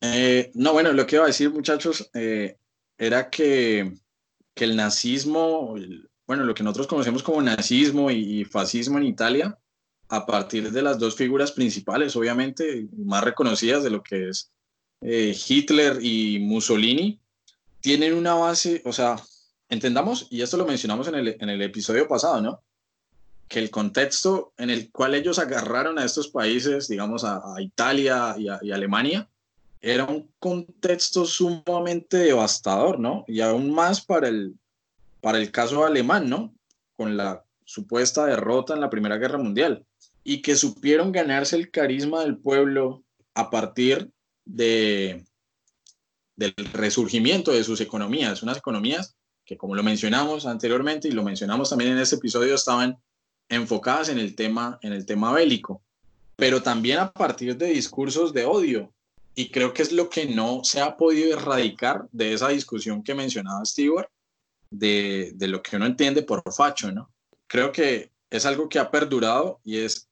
[0.00, 2.56] Eh, no, bueno, lo que iba a decir, muchachos, eh,
[2.98, 3.92] era que,
[4.52, 5.76] que, el nazismo,
[6.26, 9.56] bueno, lo que nosotros conocemos como nazismo y, fascismo en Italia,
[10.08, 14.50] a partir de las dos figuras principales, obviamente, más reconocidas de lo que es
[15.02, 17.18] Hitler y Mussolini,
[17.80, 19.16] tienen una base, o sea,
[19.68, 22.62] entendamos, y esto lo mencionamos en el, en el episodio pasado, ¿no?
[23.48, 28.48] Que el contexto en el cual ellos agarraron a estos países, digamos a, Italia y,
[28.48, 29.28] a, Alemania,
[29.80, 33.24] era un contexto sumamente devastador, ¿no?
[33.26, 34.54] Y aún más para el,
[35.20, 36.54] para el caso alemán, ¿no?
[36.96, 39.84] Con la supuesta derrota en la Primera Guerra Mundial.
[40.24, 43.04] Y que supieron ganarse el carisma del pueblo
[43.34, 44.10] a partir
[44.44, 45.24] de,
[46.36, 51.70] del resurgimiento de sus economías, unas economías que como lo mencionamos anteriormente y lo mencionamos
[51.70, 52.96] también en este episodio estaban
[53.48, 55.82] enfocadas en el tema en el tema bélico,
[56.36, 58.92] pero también a partir de discursos de odio
[59.34, 63.14] y creo que es lo que no se ha podido erradicar de esa discusión que
[63.14, 64.08] mencionaba Stewart
[64.70, 67.10] de, de lo que uno entiende por facho, ¿no?
[67.46, 70.08] Creo que es algo que ha perdurado y es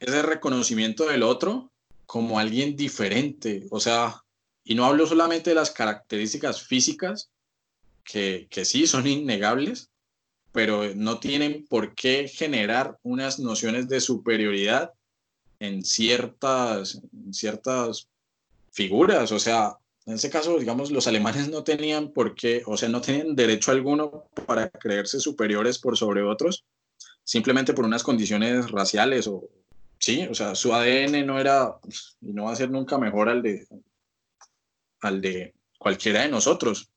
[0.00, 1.70] ese reconocimiento del otro
[2.06, 4.22] como alguien diferente, o sea,
[4.64, 7.30] y no hablo solamente de las características físicas,
[8.04, 9.90] que, que sí son innegables,
[10.52, 14.92] pero no tienen por qué generar unas nociones de superioridad
[15.60, 18.08] en ciertas, ciertas
[18.72, 19.32] figuras.
[19.32, 19.76] O sea,
[20.06, 23.70] en ese caso, digamos, los alemanes no tenían por qué, o sea, no tenían derecho
[23.70, 26.64] alguno para creerse superiores por sobre otros,
[27.24, 29.48] simplemente por unas condiciones raciales o,
[29.98, 31.76] sí, o sea, su ADN no era,
[32.20, 33.66] y no va a ser nunca mejor al de,
[35.00, 36.90] al de cualquiera de nosotros.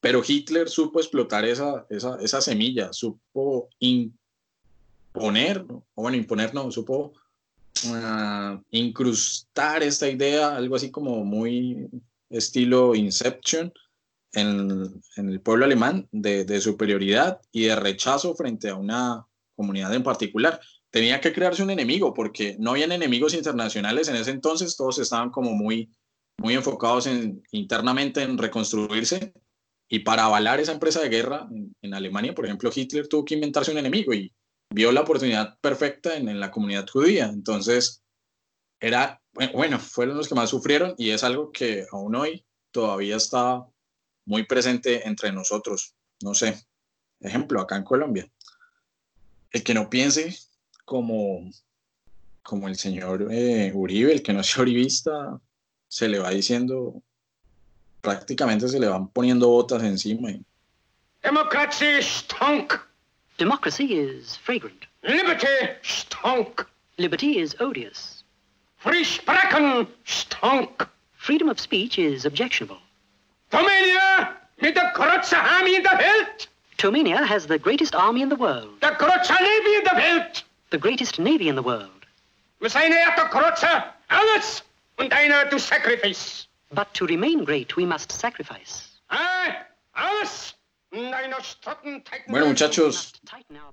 [0.00, 7.12] Pero Hitler supo explotar esa, esa, esa semilla, supo imponer, o bueno, imponer no, supo
[7.84, 11.88] uh, incrustar esta idea, algo así como muy
[12.30, 13.72] estilo Inception,
[14.32, 19.26] en, en el pueblo alemán de, de, superioridad y de rechazo frente a una
[19.56, 20.60] comunidad en particular.
[20.90, 25.30] Tenía que crearse un enemigo porque no habían enemigos internacionales en ese entonces, todos estaban
[25.30, 25.90] como muy
[26.38, 29.32] muy enfocados en, internamente en reconstruirse
[29.88, 31.48] y para avalar esa empresa de guerra
[31.82, 34.32] en, Alemania, por ejemplo, Hitler tuvo que inventarse un enemigo y
[34.70, 37.26] vio la oportunidad perfecta en, la comunidad judía.
[37.26, 38.02] Entonces,
[38.80, 43.66] era, bueno, fueron los que más sufrieron y es algo que aún hoy todavía está
[44.26, 45.94] muy presente entre nosotros.
[46.22, 46.62] No sé,
[47.20, 48.30] ejemplo, acá en Colombia.
[49.50, 50.36] El que no piense
[50.88, 51.50] como,
[52.42, 55.38] como el señor eh, Uribe, el que no uribista,
[55.86, 57.02] se le va diciendo,
[58.00, 60.30] prácticamente se le van poniendo botas encima.
[60.30, 60.42] Y...
[61.22, 62.74] Democracy stunk.
[63.36, 64.86] Democracy is fragrant.
[65.02, 66.66] Liberty stunk.
[66.96, 68.24] Liberty is odious.
[68.78, 69.04] Free
[70.04, 70.88] stunk.
[71.16, 72.78] Freedom of speech is objectionable.
[74.60, 76.48] Mit der Armee in der Welt.
[76.78, 80.44] Tomania has the greatest army in the world, Der größte Navy in der Welt.
[80.70, 82.06] The greatest navy in the world.
[82.60, 84.62] Wir seien der größte alles
[84.96, 86.48] und einer to sacrifice.
[86.70, 89.00] But to remain great, we must sacrifice.
[89.08, 89.68] Ah,
[92.28, 93.12] Bueno, muchachos,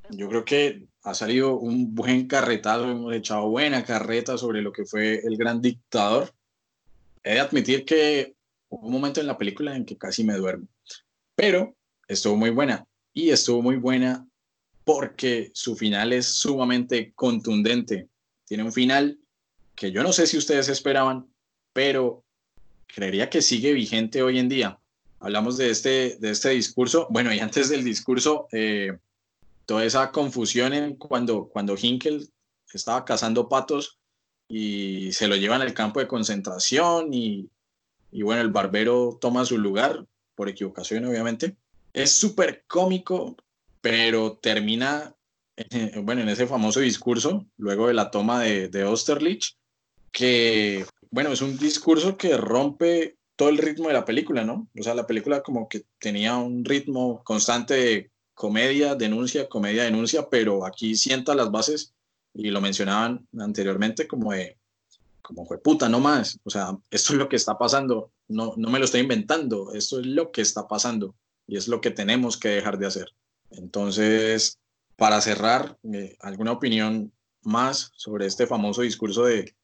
[0.09, 4.85] yo creo que ha salido un buen carretazo, hemos echado buena carreta sobre lo que
[4.85, 6.33] fue el gran dictador.
[7.23, 8.35] He de admitir que
[8.69, 10.67] hubo un momento en la película en que casi me duermo,
[11.35, 11.73] pero
[12.07, 14.27] estuvo muy buena y estuvo muy buena
[14.85, 18.07] porque su final es sumamente contundente.
[18.45, 19.19] Tiene un final
[19.75, 21.27] que yo no sé si ustedes esperaban,
[21.73, 22.23] pero
[22.87, 24.79] creería que sigue vigente hoy en día.
[25.19, 27.07] Hablamos de este, de este discurso.
[27.09, 28.97] Bueno, y antes del discurso, eh,
[29.65, 32.29] toda esa confusión en cuando, cuando Hinkel
[32.71, 33.97] estaba cazando patos
[34.47, 37.49] y se lo llevan al campo de concentración y,
[38.11, 40.05] y bueno, el barbero toma su lugar,
[40.35, 41.55] por equivocación obviamente.
[41.93, 43.35] Es súper cómico,
[43.85, 45.15] pero termina,
[45.55, 49.57] eh, bueno, en ese famoso discurso, luego de la toma de, de Austerlitz,
[50.11, 54.67] que, bueno, es un discurso que rompe todo el ritmo de la película, ¿no?
[54.75, 60.29] O sea, la película como que tenía un ritmo constante de comedia, denuncia, comedia, denuncia,
[60.31, 61.93] pero aquí sienta las bases
[62.33, 64.57] y lo mencionaban anteriormente como de,
[65.21, 66.39] como fue puta, no más.
[66.43, 69.99] O sea, esto es lo que está pasando, no, no me lo estoy inventando, esto
[69.99, 71.13] es lo que está pasando
[71.45, 73.09] y es lo que tenemos que dejar de hacer.
[73.51, 74.59] Entonces,
[74.95, 77.11] para cerrar, eh, ¿alguna opinión
[77.43, 79.55] más sobre este famoso discurso de,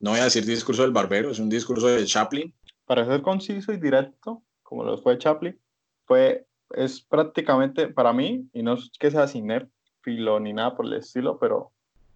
[0.00, 2.54] no voy a decir discurso del barbero, es un discurso de Chaplin?
[2.86, 5.58] Para ser conciso y directo, como lo fue Chaplin,
[6.04, 10.94] fue, es prácticamente para mí, y no es que sea cinéfilo ni nada por el
[10.94, 11.70] estilo, pero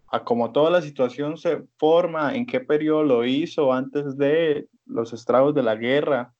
[0.09, 5.13] a como toda la situación se forma, en qué periodo lo hizo, antes de los
[5.13, 6.33] estragos de la guerra,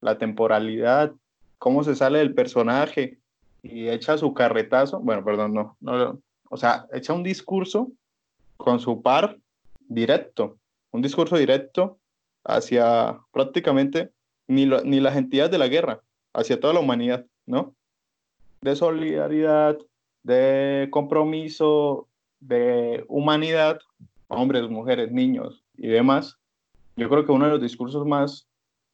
[0.00, 1.12] la temporalidad,
[1.58, 3.18] cómo se sale del personaje
[3.68, 7.90] y echa su carretazo, bueno, perdón, no, no, o sea, echa un discurso
[8.56, 9.38] con su par
[9.88, 10.58] directo,
[10.90, 11.98] un discurso directo
[12.44, 14.10] hacia prácticamente
[14.48, 16.00] ni, lo- ni las entidades de la guerra,
[16.34, 17.74] hacia toda la humanidad, ¿no?
[18.60, 19.76] De solidaridad,
[20.22, 22.08] de compromiso,
[22.40, 23.80] de humanidad,
[24.28, 26.36] hombres, mujeres, niños y demás.
[26.96, 28.48] Yo creo que uno de los discursos más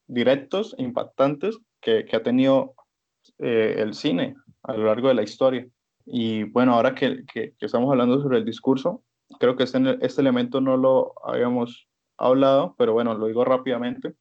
[0.07, 2.75] directos e impactantes que, que ha tenido
[3.39, 5.67] eh, el cine a lo largo de la historia.
[6.07, 9.03] Y bueno, ahora que, que- que estamos hablando sobre el discurso,
[9.39, 11.89] creo que este, este elemento no lo habíamos
[12.19, 14.15] hablado, pero bueno, lo digo rápidamente.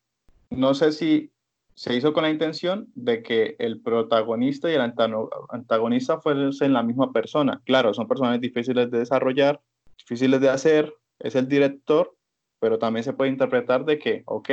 [0.50, 1.32] No sé si
[1.76, 7.12] se hizo con la intención de que el protagonista y el antagonista fuesen la misma
[7.12, 7.62] persona.
[7.66, 9.60] Claro, son personajes difíciles de desarrollar,
[9.98, 12.16] difíciles de hacer, es el director,
[12.60, 14.50] pero también se puede interpretar de que, ok,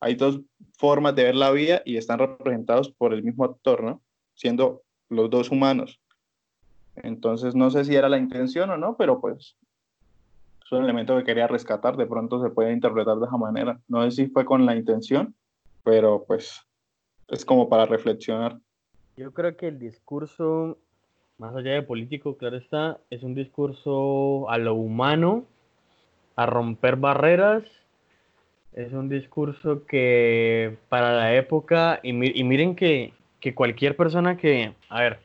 [0.00, 0.40] hay dos
[0.78, 4.00] formas de ver la vida y están representados por el mismo actor, ¿no?
[4.34, 4.83] Siendo
[5.14, 6.00] los dos humanos.
[6.96, 9.56] Entonces, no sé si era la intención o no, pero pues
[10.64, 13.80] es un elemento que quería rescatar, de pronto se puede interpretar de esa manera.
[13.88, 15.34] No sé si fue con la intención,
[15.82, 16.62] pero pues
[17.28, 18.58] es como para reflexionar.
[19.16, 20.78] Yo creo que el discurso,
[21.38, 25.44] más allá de político, claro está, es un discurso a lo humano,
[26.36, 27.64] a romper barreras.
[28.72, 33.12] Es un discurso que para la época, y, mi- y miren que,
[33.44, 35.18] que cualquier persona que, a ver,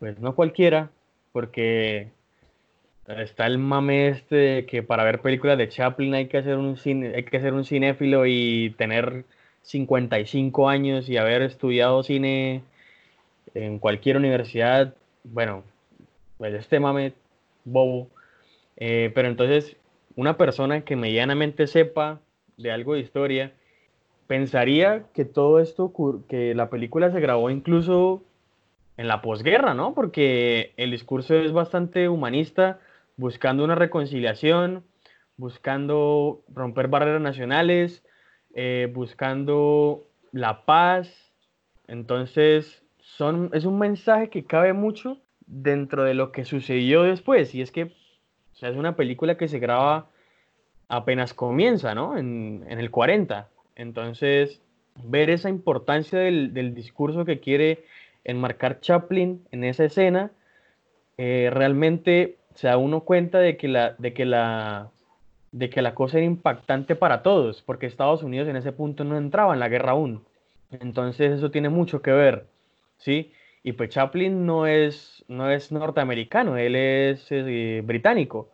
[0.00, 0.90] pues no cualquiera,
[1.32, 2.08] porque
[3.06, 6.76] está el mame este de que para ver películas de Chaplin hay que hacer un
[6.76, 9.24] cine, hay que ser un cinéfilo y tener
[9.62, 12.62] 55 años y haber estudiado cine
[13.54, 14.94] en cualquier universidad,
[15.24, 15.64] bueno,
[16.36, 17.14] pues este mame
[17.64, 18.08] bobo.
[18.76, 19.74] Eh, pero entonces,
[20.16, 22.20] una persona que medianamente sepa
[22.58, 23.54] de algo de historia,
[24.28, 25.92] pensaría que todo esto,
[26.28, 28.22] que la película se grabó incluso
[28.96, 29.94] en la posguerra, ¿no?
[29.94, 32.78] Porque el discurso es bastante humanista,
[33.16, 34.84] buscando una reconciliación,
[35.38, 38.04] buscando romper barreras nacionales,
[38.54, 41.32] eh, buscando la paz.
[41.86, 47.54] Entonces, son, es un mensaje que cabe mucho dentro de lo que sucedió después.
[47.54, 47.94] Y es que
[48.60, 50.10] es una película que se graba
[50.88, 52.18] apenas comienza, ¿no?
[52.18, 53.48] En, en el 40.
[53.78, 54.60] Entonces,
[55.02, 57.84] ver esa importancia del, del discurso que quiere
[58.24, 60.30] enmarcar Chaplin en esa escena,
[61.16, 64.90] eh, realmente se da uno cuenta de que la, de que la,
[65.52, 69.16] de que la cosa era impactante para todos, porque Estados Unidos en ese punto no
[69.16, 70.24] entraba en la guerra aún.
[70.70, 72.46] Entonces eso tiene mucho que ver,
[72.98, 73.32] ¿sí?
[73.62, 78.50] Y pues Chaplin no es, no es norteamericano, él es eh, británico,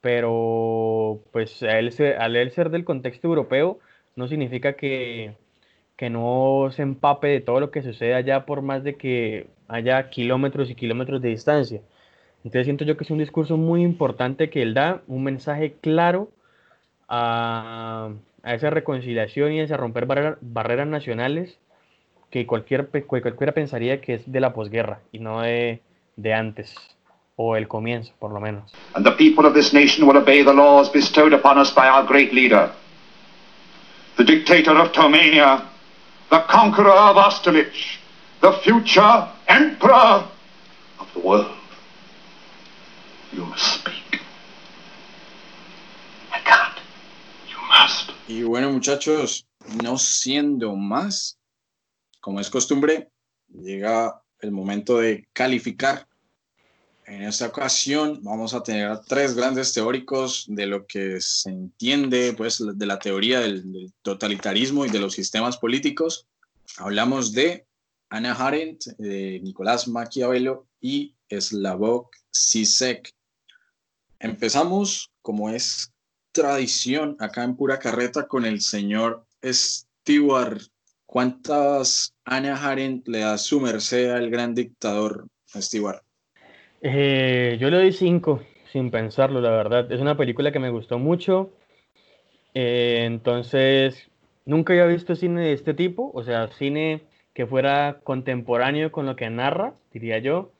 [0.00, 3.78] pero pues a él, al él ser del contexto europeo,
[4.16, 5.34] no significa que,
[5.96, 10.08] que no se empape de todo lo que sucede allá por más de que haya
[10.10, 11.80] kilómetros y kilómetros de distancia.
[12.44, 16.30] Entonces siento yo que es un discurso muy importante que él da, un mensaje claro
[17.08, 18.10] a,
[18.42, 21.58] a esa reconciliación y a ese romper barrera- barreras nacionales
[22.30, 25.80] que cualquier, cualquiera pensaría que es de la posguerra y no de,
[26.16, 26.74] de antes,
[27.36, 28.72] o el comienzo, por lo menos.
[28.94, 32.06] and the people of this nation will obey the laws bestowed upon us by our
[34.16, 35.66] the dictator of Tomania,
[36.30, 37.98] the conqueror of Austerlitz,
[38.40, 40.26] the future emperor
[40.98, 41.54] of the world.
[43.32, 44.20] You must speak.
[46.32, 46.78] I can't.
[47.48, 48.10] You must.
[48.28, 49.46] Y bueno, muchachos,
[49.82, 51.38] no siendo más,
[52.20, 53.10] como es costumbre,
[53.48, 56.06] llega el momento de calificar.
[57.06, 62.60] En esta ocasión vamos a tener tres grandes teóricos de lo que se entiende, pues,
[62.60, 66.26] de la teoría del, del totalitarismo y de los sistemas políticos.
[66.78, 67.64] Hablamos de
[68.08, 73.14] Anna Arendt, de Nicolás Maquiavelo y Slavoj Zizek.
[74.18, 75.92] Empezamos, como es
[76.32, 80.60] tradición, acá en Pura Carreta con el señor Stewart.
[81.04, 86.05] ¿Cuántas Anna Arendt le da su merced al gran dictador Stewart?
[86.88, 89.90] Eh, yo le doy 5, sin pensarlo, la verdad.
[89.90, 91.50] Es una película que me gustó mucho.
[92.54, 94.08] Eh, entonces,
[94.44, 97.02] nunca había visto cine de este tipo, o sea, cine
[97.34, 100.52] que fuera contemporáneo con lo que narra, diría yo.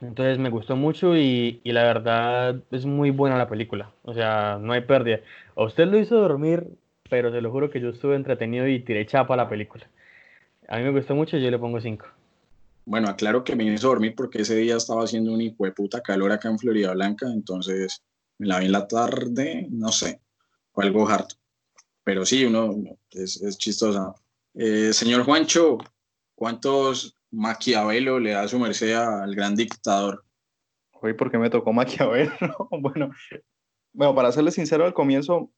[0.00, 3.90] Entonces me gustó mucho y, la verdad es muy buena la película.
[4.02, 5.20] O sea, no hay pérdida.
[5.56, 6.68] A usted lo hizo dormir,
[7.10, 9.86] pero se lo juro que yo estuve entretenido y tiré chapa a la película.
[10.68, 12.06] A mí me gustó mucho y yo le pongo 5.
[12.86, 16.00] Bueno, aclaro que me hizo dormir porque ese día estaba haciendo un hijo de puta
[16.00, 18.00] calor acá en Florida Blanca, entonces
[18.38, 20.20] me la vi en la tarde, no sé,
[20.70, 21.34] o algo harto.
[22.04, 22.76] Pero sí, uno
[23.10, 24.14] es, es chistosa.
[24.54, 25.78] Eh, señor Juancho,
[26.36, 30.24] ¿cuántos Maquiavelo le da su merced al gran dictador?
[30.92, 32.30] Hoy porque me tocó Maquiavelo.
[32.70, 33.10] bueno,
[33.92, 35.50] bueno, para serle sincero, al comienzo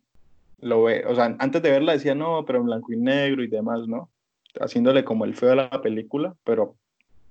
[0.60, 3.48] lo ve, o sea, antes de verla decía no, pero en blanco y negro y
[3.48, 4.10] demás, ¿no?
[4.58, 6.78] Haciéndole como el feo de la película, pero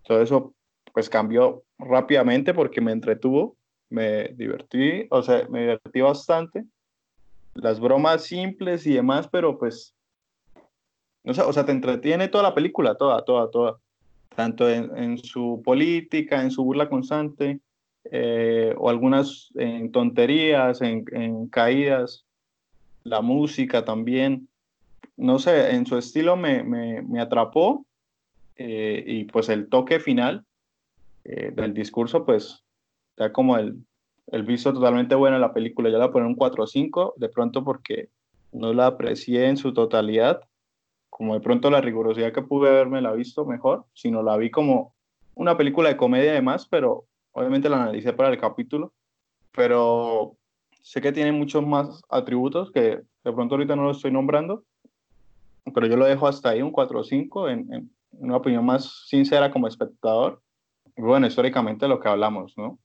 [0.07, 0.53] todo eso
[0.93, 3.55] pues cambió rápidamente porque me entretuvo,
[3.89, 6.65] me divertí, o sea, me divertí bastante.
[7.53, 9.93] Las bromas simples y demás, pero pues,
[11.23, 13.77] no sé, o sea, te entretiene toda la película, toda, toda, toda.
[14.35, 17.59] Tanto en, en su política, en su burla constante,
[18.11, 22.25] eh, o algunas en tonterías, en, en caídas,
[23.03, 24.47] la música también.
[25.15, 27.86] No sé, en su estilo me, me, me atrapó
[28.57, 30.45] eh, y pues el toque final
[31.23, 32.63] eh, del discurso pues
[33.15, 33.83] da como el,
[34.27, 35.89] el visto totalmente bueno en la película.
[35.89, 38.09] Yo le voy a poner un 4 o 5 de pronto porque
[38.51, 40.41] no la aprecié en su totalidad,
[41.09, 44.93] como de pronto la rigurosidad que pude haberme la visto mejor, sino la vi como
[45.35, 48.93] una película de comedia además, pero obviamente la analicé para el capítulo,
[49.51, 50.35] pero
[50.81, 54.63] sé que tiene muchos más atributos que de pronto ahorita no lo estoy nombrando,
[55.73, 59.05] pero yo lo dejo hasta ahí, un 4 o 5, en, en una opinión más
[59.07, 60.41] sincera como espectador.
[60.95, 62.79] Bueno, históricamente lo que hablamos, ¿no?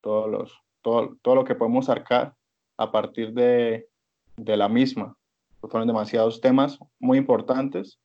[0.00, 2.34] Todos los, todo, todo lo que podemos sacar
[2.76, 3.88] a partir de,
[4.36, 5.16] de la misma.
[5.60, 7.98] Fueron demasiados temas muy importantes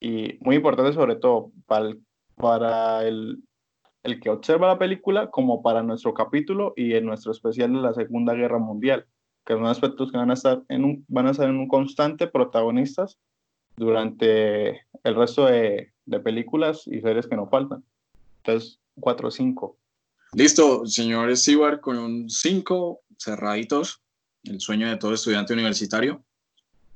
[0.00, 2.00] y muy importantes sobre todo para el,
[2.36, 3.42] para el,
[4.02, 7.94] el que observa la película como para nuestro capítulo y en nuestro especial de la
[7.94, 9.06] Segunda Guerra Mundial,
[9.44, 12.26] que son aspectos que van a estar en un, van a ser en un constante
[12.26, 13.18] protagonistas
[13.76, 17.84] durante el resto de, de películas y series que nos faltan.
[18.38, 19.76] Entonces, 4 o 5.
[20.32, 24.02] Listo, señor Stewart, con un 5 cerraditos,
[24.44, 26.22] el sueño de todo estudiante universitario.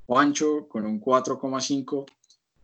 [0.06, 2.06] Juancho con un 4,5.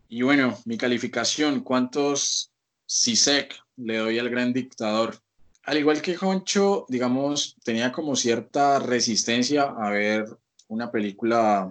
[0.08, 2.50] Y bueno, mi calificación, ¿cuántos
[2.88, 5.16] CISEC le doy al gran dictador?
[5.64, 10.26] Al igual que Juancho, digamos, tenía como cierta resistencia a ver
[10.68, 11.70] una película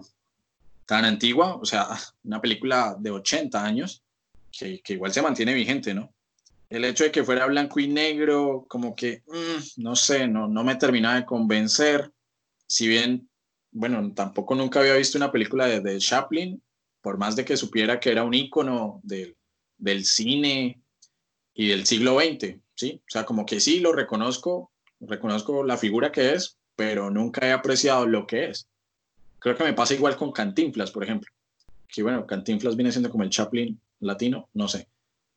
[0.86, 1.88] tan antigua, o sea,
[2.23, 4.03] una película de 80 años,
[4.58, 6.14] que, que igual se mantiene vigente, ¿no?
[6.70, 10.64] El hecho de que fuera blanco y negro, como que, mmm, no sé, no, no
[10.64, 12.12] me terminaba de convencer.
[12.68, 13.30] Si bien,
[13.72, 16.62] bueno, tampoco nunca había visto una película de, de Chaplin,
[17.01, 19.38] por más de que supiera que era un ícono del,
[19.78, 20.82] del cine
[21.53, 23.01] y del siglo XX, ¿sí?
[23.01, 27.51] O sea, como que sí, lo reconozco, reconozco la figura que es, pero nunca he
[27.53, 28.68] apreciado lo que es.
[29.39, 31.32] Creo que me pasa igual con Cantinflas, por ejemplo.
[31.88, 34.89] Que bueno, Cantinflas viene siendo como el Chaplin latino, no sé.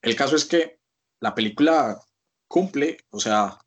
[0.02, 0.78] El caso es que
[1.20, 2.00] la película
[2.48, 3.58] cumple, o sea,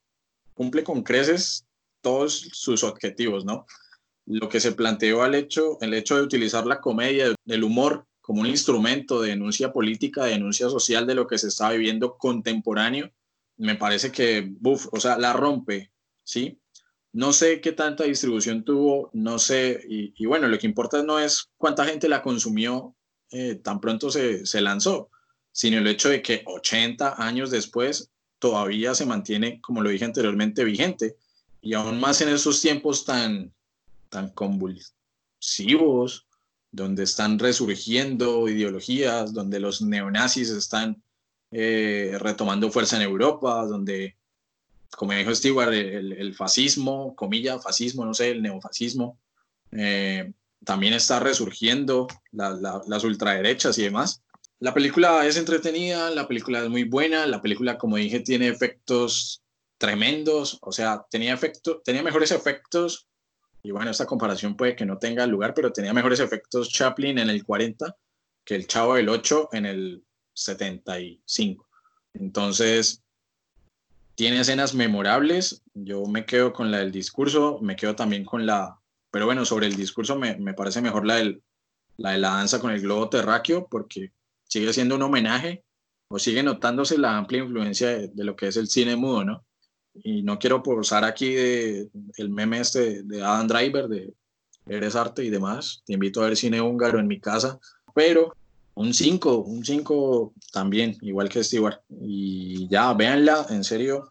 [0.53, 1.65] cumple con creces
[2.01, 3.65] todos sus objetivos, ¿no?
[4.25, 8.41] lo que se planteó al hecho, el hecho de utilizar la comedia, el humor como
[8.41, 13.11] un instrumento de denuncia política, de denuncia social de lo que se está viviendo contemporáneo,
[13.57, 15.91] me parece que, buf, o sea, la rompe,
[16.23, 16.59] ¿sí?
[17.11, 21.49] No sé qué tanta distribución tuvo, no sé, y, bueno, lo que importa no es
[21.57, 22.95] cuánta gente la consumió
[23.33, 25.09] eh, tan pronto se, se lanzó,
[25.51, 28.09] sino el hecho de que 80 años después
[28.39, 31.15] todavía se mantiene, como lo dije anteriormente, vigente,
[31.61, 33.53] y aún más en esos tiempos tan,
[34.09, 36.27] tan convulsivos,
[36.71, 41.01] donde están resurgiendo ideologías, donde los neonazis están
[41.51, 44.17] eh, retomando fuerza en Europa, donde,
[44.97, 49.19] como dijo Stewart, el, fascismo, comilla, fascismo, no sé, el neofascismo,
[49.71, 50.33] eh,
[50.65, 54.21] también está resurgiendo, las ultraderechas y demás.
[54.59, 59.43] La película es entretenida, la película es muy buena, la película, como dije, tiene efectos
[59.77, 63.07] tremendos, o sea, tenía, efecto, tenía mejores efectos
[63.61, 67.29] y bueno, esta comparación puede que no tenga lugar, pero tenía mejores efectos Chaplin en
[67.29, 67.95] el 40
[68.45, 70.03] que el Chavo del 8 en el
[70.33, 71.67] 75.
[72.13, 73.01] Entonces,
[74.15, 75.63] tiene escenas memorables.
[75.73, 78.79] Yo me quedo con la del discurso, me quedo también con la,
[79.13, 81.43] pero bueno, sobre el discurso me, me parece mejor la, del,
[81.97, 84.11] la de la danza con el globo terráqueo, porque
[84.45, 85.63] sigue siendo un homenaje
[86.07, 89.45] o sigue notándose la amplia influencia de, de lo que es el cine mudo, ¿no?
[89.93, 94.13] y no quiero posar aquí de, el meme este de Adam Driver, de
[94.65, 95.83] Eres Arte y demás.
[95.85, 97.59] Te invito a ver cine húngaro en mi casa,
[97.93, 98.35] pero
[98.73, 101.81] un 5, un 5 también, igual que Stewart.
[102.01, 104.09] Y ya, véanla, en serio.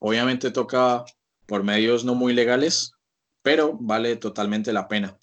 [0.00, 1.04] Obviamente toca
[1.46, 2.92] por medios no muy legales,
[3.42, 5.16] pero vale totalmente la pena.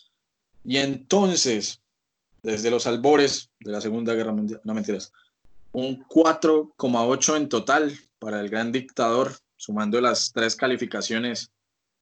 [0.63, 1.82] Y entonces,
[2.41, 5.11] desde los albores de la Segunda Guerra Mundial, no mentiras,
[5.72, 11.51] un 4,8 en total para el gran dictador sumando las tres calificaciones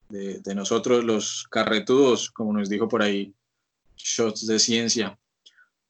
[0.10, 3.34] de, nosotros los carretudos, como nos dijo por ahí,
[3.98, 5.18] shots de ciencia.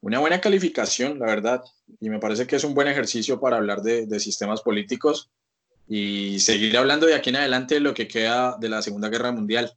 [0.02, 1.64] Una buena calificación, la verdad,
[2.00, 5.30] y me parece que es un buen ejercicio para hablar de, de sistemas políticos
[5.88, 9.32] y seguir hablando de aquí en adelante de lo que queda de la Segunda Guerra
[9.32, 9.74] Mundial.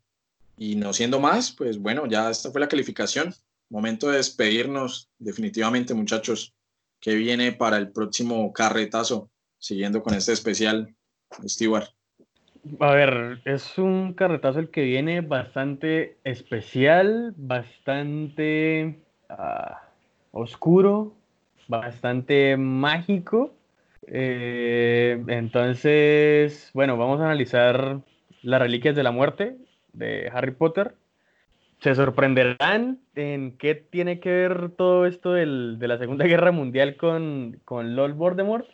[0.56, 3.34] Y no siendo más, pues bueno, ya esta fue la calificación.
[3.68, 6.54] Momento de despedirnos definitivamente, muchachos.
[6.98, 9.30] que viene para el próximo carretazo?
[9.58, 10.94] Siguiendo con este especial
[11.46, 11.88] Stewart.
[12.80, 19.82] A ver, es un carretazo el que viene bastante especial, bastante ah,
[20.32, 21.14] oscuro,
[21.68, 23.54] bastante mágico.
[24.08, 28.00] Eh, entonces, bueno, vamos a analizar
[28.42, 29.56] las reliquias de la muerte
[29.96, 30.94] de Harry Potter.
[31.80, 37.60] Se sorprenderán en qué tiene que ver todo esto de la Segunda Guerra Mundial con,
[37.64, 38.66] con Lord Voldemort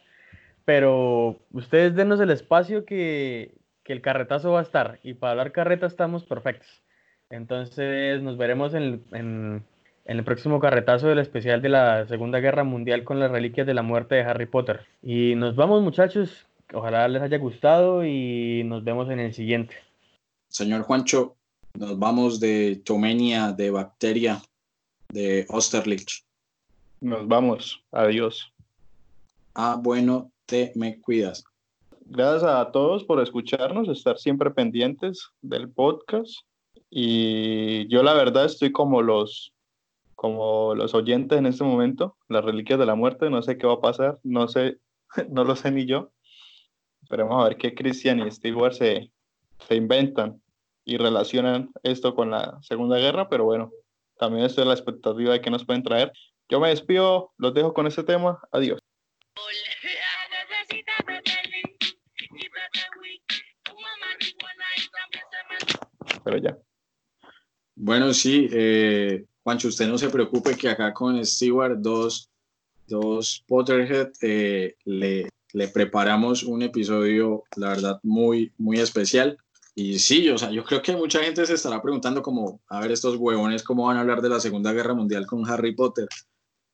[0.65, 3.55] pero ustedes denos el espacio que,
[3.85, 5.01] el carretazo va a estar.
[5.03, 6.83] Y para hablar carreta estamos perfectos.
[7.31, 9.65] Entonces nos veremos en,
[10.05, 13.83] el próximo carretazo del especial de la Segunda Guerra Mundial con las reliquias de la
[13.83, 14.87] muerte de Harry Potter.
[15.03, 16.47] Y nos vamos muchachos.
[16.73, 19.75] Ojalá les haya gustado y nos vemos en el siguiente.
[20.53, 21.37] Señor Juancho,
[21.73, 24.43] nos vamos de Tomenia, de Bacteria,
[25.09, 26.27] de Osterlich.
[27.01, 27.83] Nos vamos.
[27.91, 28.53] Adiós.
[29.55, 30.31] Ah, bueno,
[30.75, 31.43] me cuidas.
[32.05, 36.31] Gracias a todos por escucharnos, estar siempre pendientes del podcast.
[36.91, 39.55] Y yo la verdad estoy como los,
[40.15, 43.75] como los oyentes en este momento, las reliquias de la muerte, no sé qué va
[43.75, 44.77] a pasar, no sé,
[45.31, 46.11] no lo sé ni yo.
[47.03, 49.11] Esperemos a ver qué Christian y Stewart se,
[49.67, 50.42] se inventan
[50.85, 53.71] y relacionan esto con la Segunda Guerra, pero bueno,
[54.19, 56.13] también estoy a la expectativa de que nos pueden traer.
[56.49, 58.41] Yo me despido, los dejo con este tema.
[58.51, 58.79] Adiós.
[66.25, 66.59] pero ya.
[67.75, 72.31] Bueno, sí, eh, Juancho, usted no se preocupe que acá con Stewart, dos,
[72.87, 79.37] dos Potterhead, eh, le, le, preparamos un episodio, la verdad, muy, muy especial.
[79.75, 82.93] Y sí, o sea, yo creo que mucha gente se estará preguntando como, a ver,
[82.93, 86.09] estos huevones, ¿cómo van a hablar de la Segunda Guerra Mundial con Harry Potter?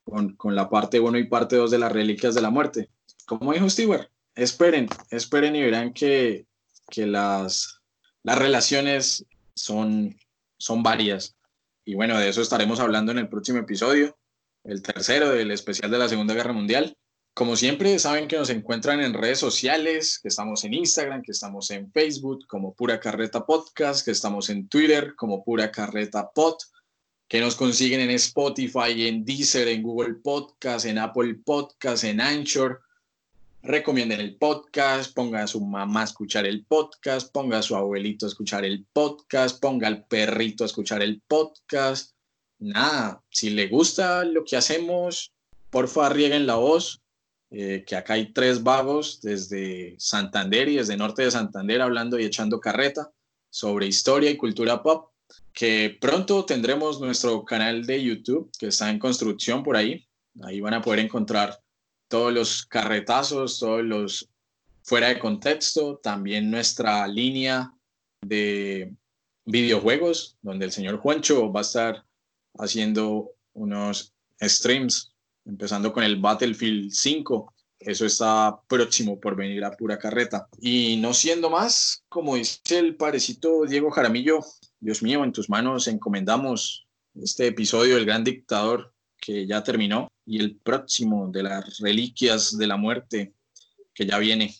[0.02, 2.88] Con, con la parte 1 y parte 2 de las Reliquias de la Muerte.
[3.26, 6.46] Como dijo Stewart, esperen, esperen y verán que,
[6.88, 7.80] que las,
[8.22, 10.16] las relaciones son,
[10.58, 11.36] son varias.
[11.84, 14.18] Y bueno, de eso estaremos hablando en el próximo episodio,
[14.64, 16.96] el tercero del especial de la Segunda Guerra Mundial.
[17.38, 21.70] Como siempre, saben que nos encuentran en redes sociales, que estamos en Instagram, que estamos
[21.70, 26.56] en Facebook como Pura Carreta Podcast, que estamos en Twitter como Pura Carreta Pod,
[27.28, 32.80] que nos consiguen en Spotify, en Deezer, en Google Podcast, en Apple Podcast, en Anchor.
[33.62, 38.26] recomienden el podcast, ponga a su mamá a escuchar el podcast, ponga a su abuelito
[38.26, 42.16] a escuchar el podcast, ponga al perrito a escuchar el podcast.
[42.58, 45.30] Nada, si le gusta lo que hacemos,
[45.70, 47.00] porfa rieguen la voz,
[47.50, 52.24] eh, que acá hay tres vagos desde Santander y desde Norte de Santander hablando y
[52.24, 53.10] echando carreta
[53.50, 55.10] sobre historia y cultura pop,
[55.52, 60.06] que pronto tendremos nuestro canal de YouTube que está en construcción por ahí.
[60.42, 61.58] Ahí van a poder encontrar
[62.08, 64.28] todos los carretazos, todos los
[64.82, 67.74] fuera de contexto, también nuestra línea
[68.22, 68.94] de
[69.44, 72.04] videojuegos, donde el señor Juancho va a estar
[72.58, 75.14] haciendo unos streams,
[75.48, 77.54] empezando con el Battlefield 5.
[77.80, 80.48] Eso está próximo por venir a pura carreta.
[80.60, 84.40] Y no siendo más, como dice el parecito Diego Jaramillo,
[84.78, 90.38] Dios mío, en tus manos encomendamos este episodio del Gran Dictador que ya terminó y
[90.38, 93.32] el próximo de las reliquias de la muerte
[93.94, 94.54] que ya viene.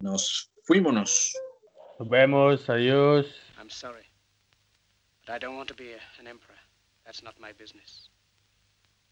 [0.00, 1.34] Nos fuímonos.
[1.98, 3.26] Nos vemos, adiós.
[3.58, 4.04] I'm sorry,
[5.26, 6.56] but I don't want to be an emperor.
[7.04, 8.08] That's not my business.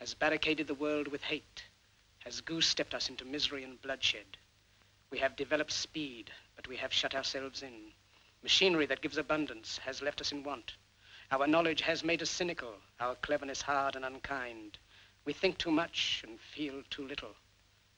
[0.00, 1.62] has barricaded the world with hate,
[2.20, 4.38] has goose-stepped us into misery and bloodshed.
[5.10, 7.92] We have developed speed, but we have shut ourselves in.
[8.42, 10.72] Machinery that gives abundance has left us in want.
[11.30, 14.78] Our knowledge has made us cynical, our cleverness hard and unkind.
[15.26, 17.36] We think too much and feel too little.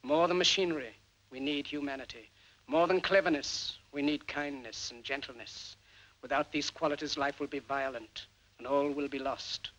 [0.03, 0.93] More than machinery,
[1.31, 2.29] we need humanity.
[2.67, 5.77] More than cleverness, we need kindness and gentleness.
[6.21, 8.27] Without these qualities, life will be violent
[8.57, 9.71] and all will be lost.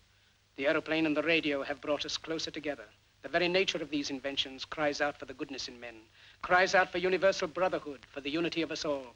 [0.55, 2.85] The aeroplane and the radio have brought us closer together.
[3.23, 5.95] The very nature of these inventions cries out for the goodness in men,
[6.41, 9.15] cries out for universal brotherhood, for the unity of us all.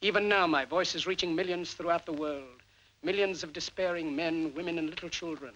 [0.00, 2.62] Even now, my voice is reaching millions throughout the world.
[3.02, 5.54] Millions of despairing men, women, and little children,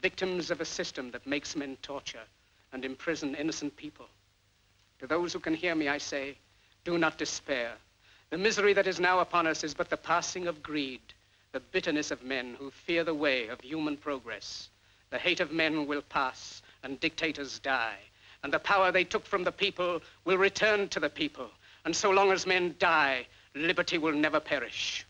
[0.00, 2.26] victims of a system that makes men torture
[2.72, 4.08] and imprison innocent people.
[5.00, 6.38] To those who can hear me, I say,
[6.84, 7.72] do not despair.
[8.30, 11.00] The misery that is now upon us is but the passing of greed,
[11.52, 14.70] the bitterness of men who fear the way of human progress.
[15.10, 17.98] The hate of men will pass, and dictators die,
[18.42, 21.50] and the power they took from the people will return to the people.
[21.84, 25.06] And so long as men die, liberty will never perish.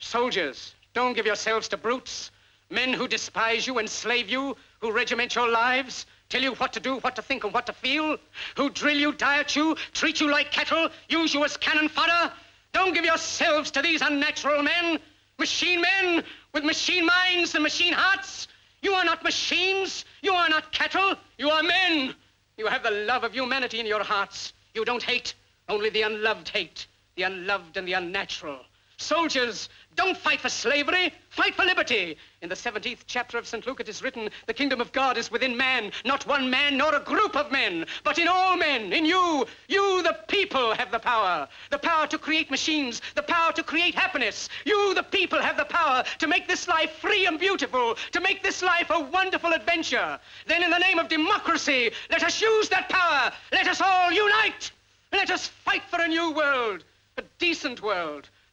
[0.00, 2.32] Soldiers, don't give yourselves to brutes.
[2.70, 6.96] Men who despise you, enslave you, who regiment your lives, tell you what to do,
[6.96, 8.16] what to think, and what to feel,
[8.56, 12.32] who drill you, diet you, treat you like cattle, use you as cannon fodder.
[12.74, 14.98] Don't give yourselves to these unnatural men,
[15.38, 18.48] machine men with machine minds and machine hearts.
[18.82, 20.04] You are not machines.
[20.20, 21.14] You are not cattle.
[21.38, 22.14] You are men.
[22.58, 24.52] You have the love of humanity in your hearts.
[24.74, 25.34] You don't hate,
[25.68, 26.86] only the unloved hate,
[27.16, 28.58] the unloved and the unnatural.
[28.96, 32.16] Soldiers, don't fight for slavery, fight for liberty.
[32.44, 33.66] In the 17th chapter of St.
[33.66, 36.94] Luke it is written, the kingdom of God is within man, not one man nor
[36.94, 39.46] a group of men, but in all men, in you.
[39.66, 41.48] You, the people, have the power.
[41.70, 44.50] The power to create machines, the power to create happiness.
[44.66, 48.42] You, the people, have the power to make this life free and beautiful, to make
[48.42, 50.20] this life a wonderful adventure.
[50.46, 53.32] Then in the name of democracy, let us use that power.
[53.52, 54.70] Let us all unite.
[55.12, 56.84] Let us fight for a new world,
[57.16, 58.28] a decent world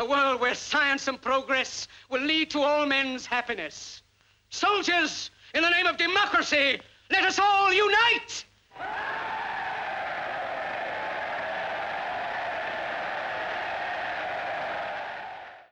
[0.00, 4.02] a world where science and progress will lead to all men's happiness.
[4.50, 6.80] Soldiers, in the name of democracy,
[7.10, 8.44] let us all unite!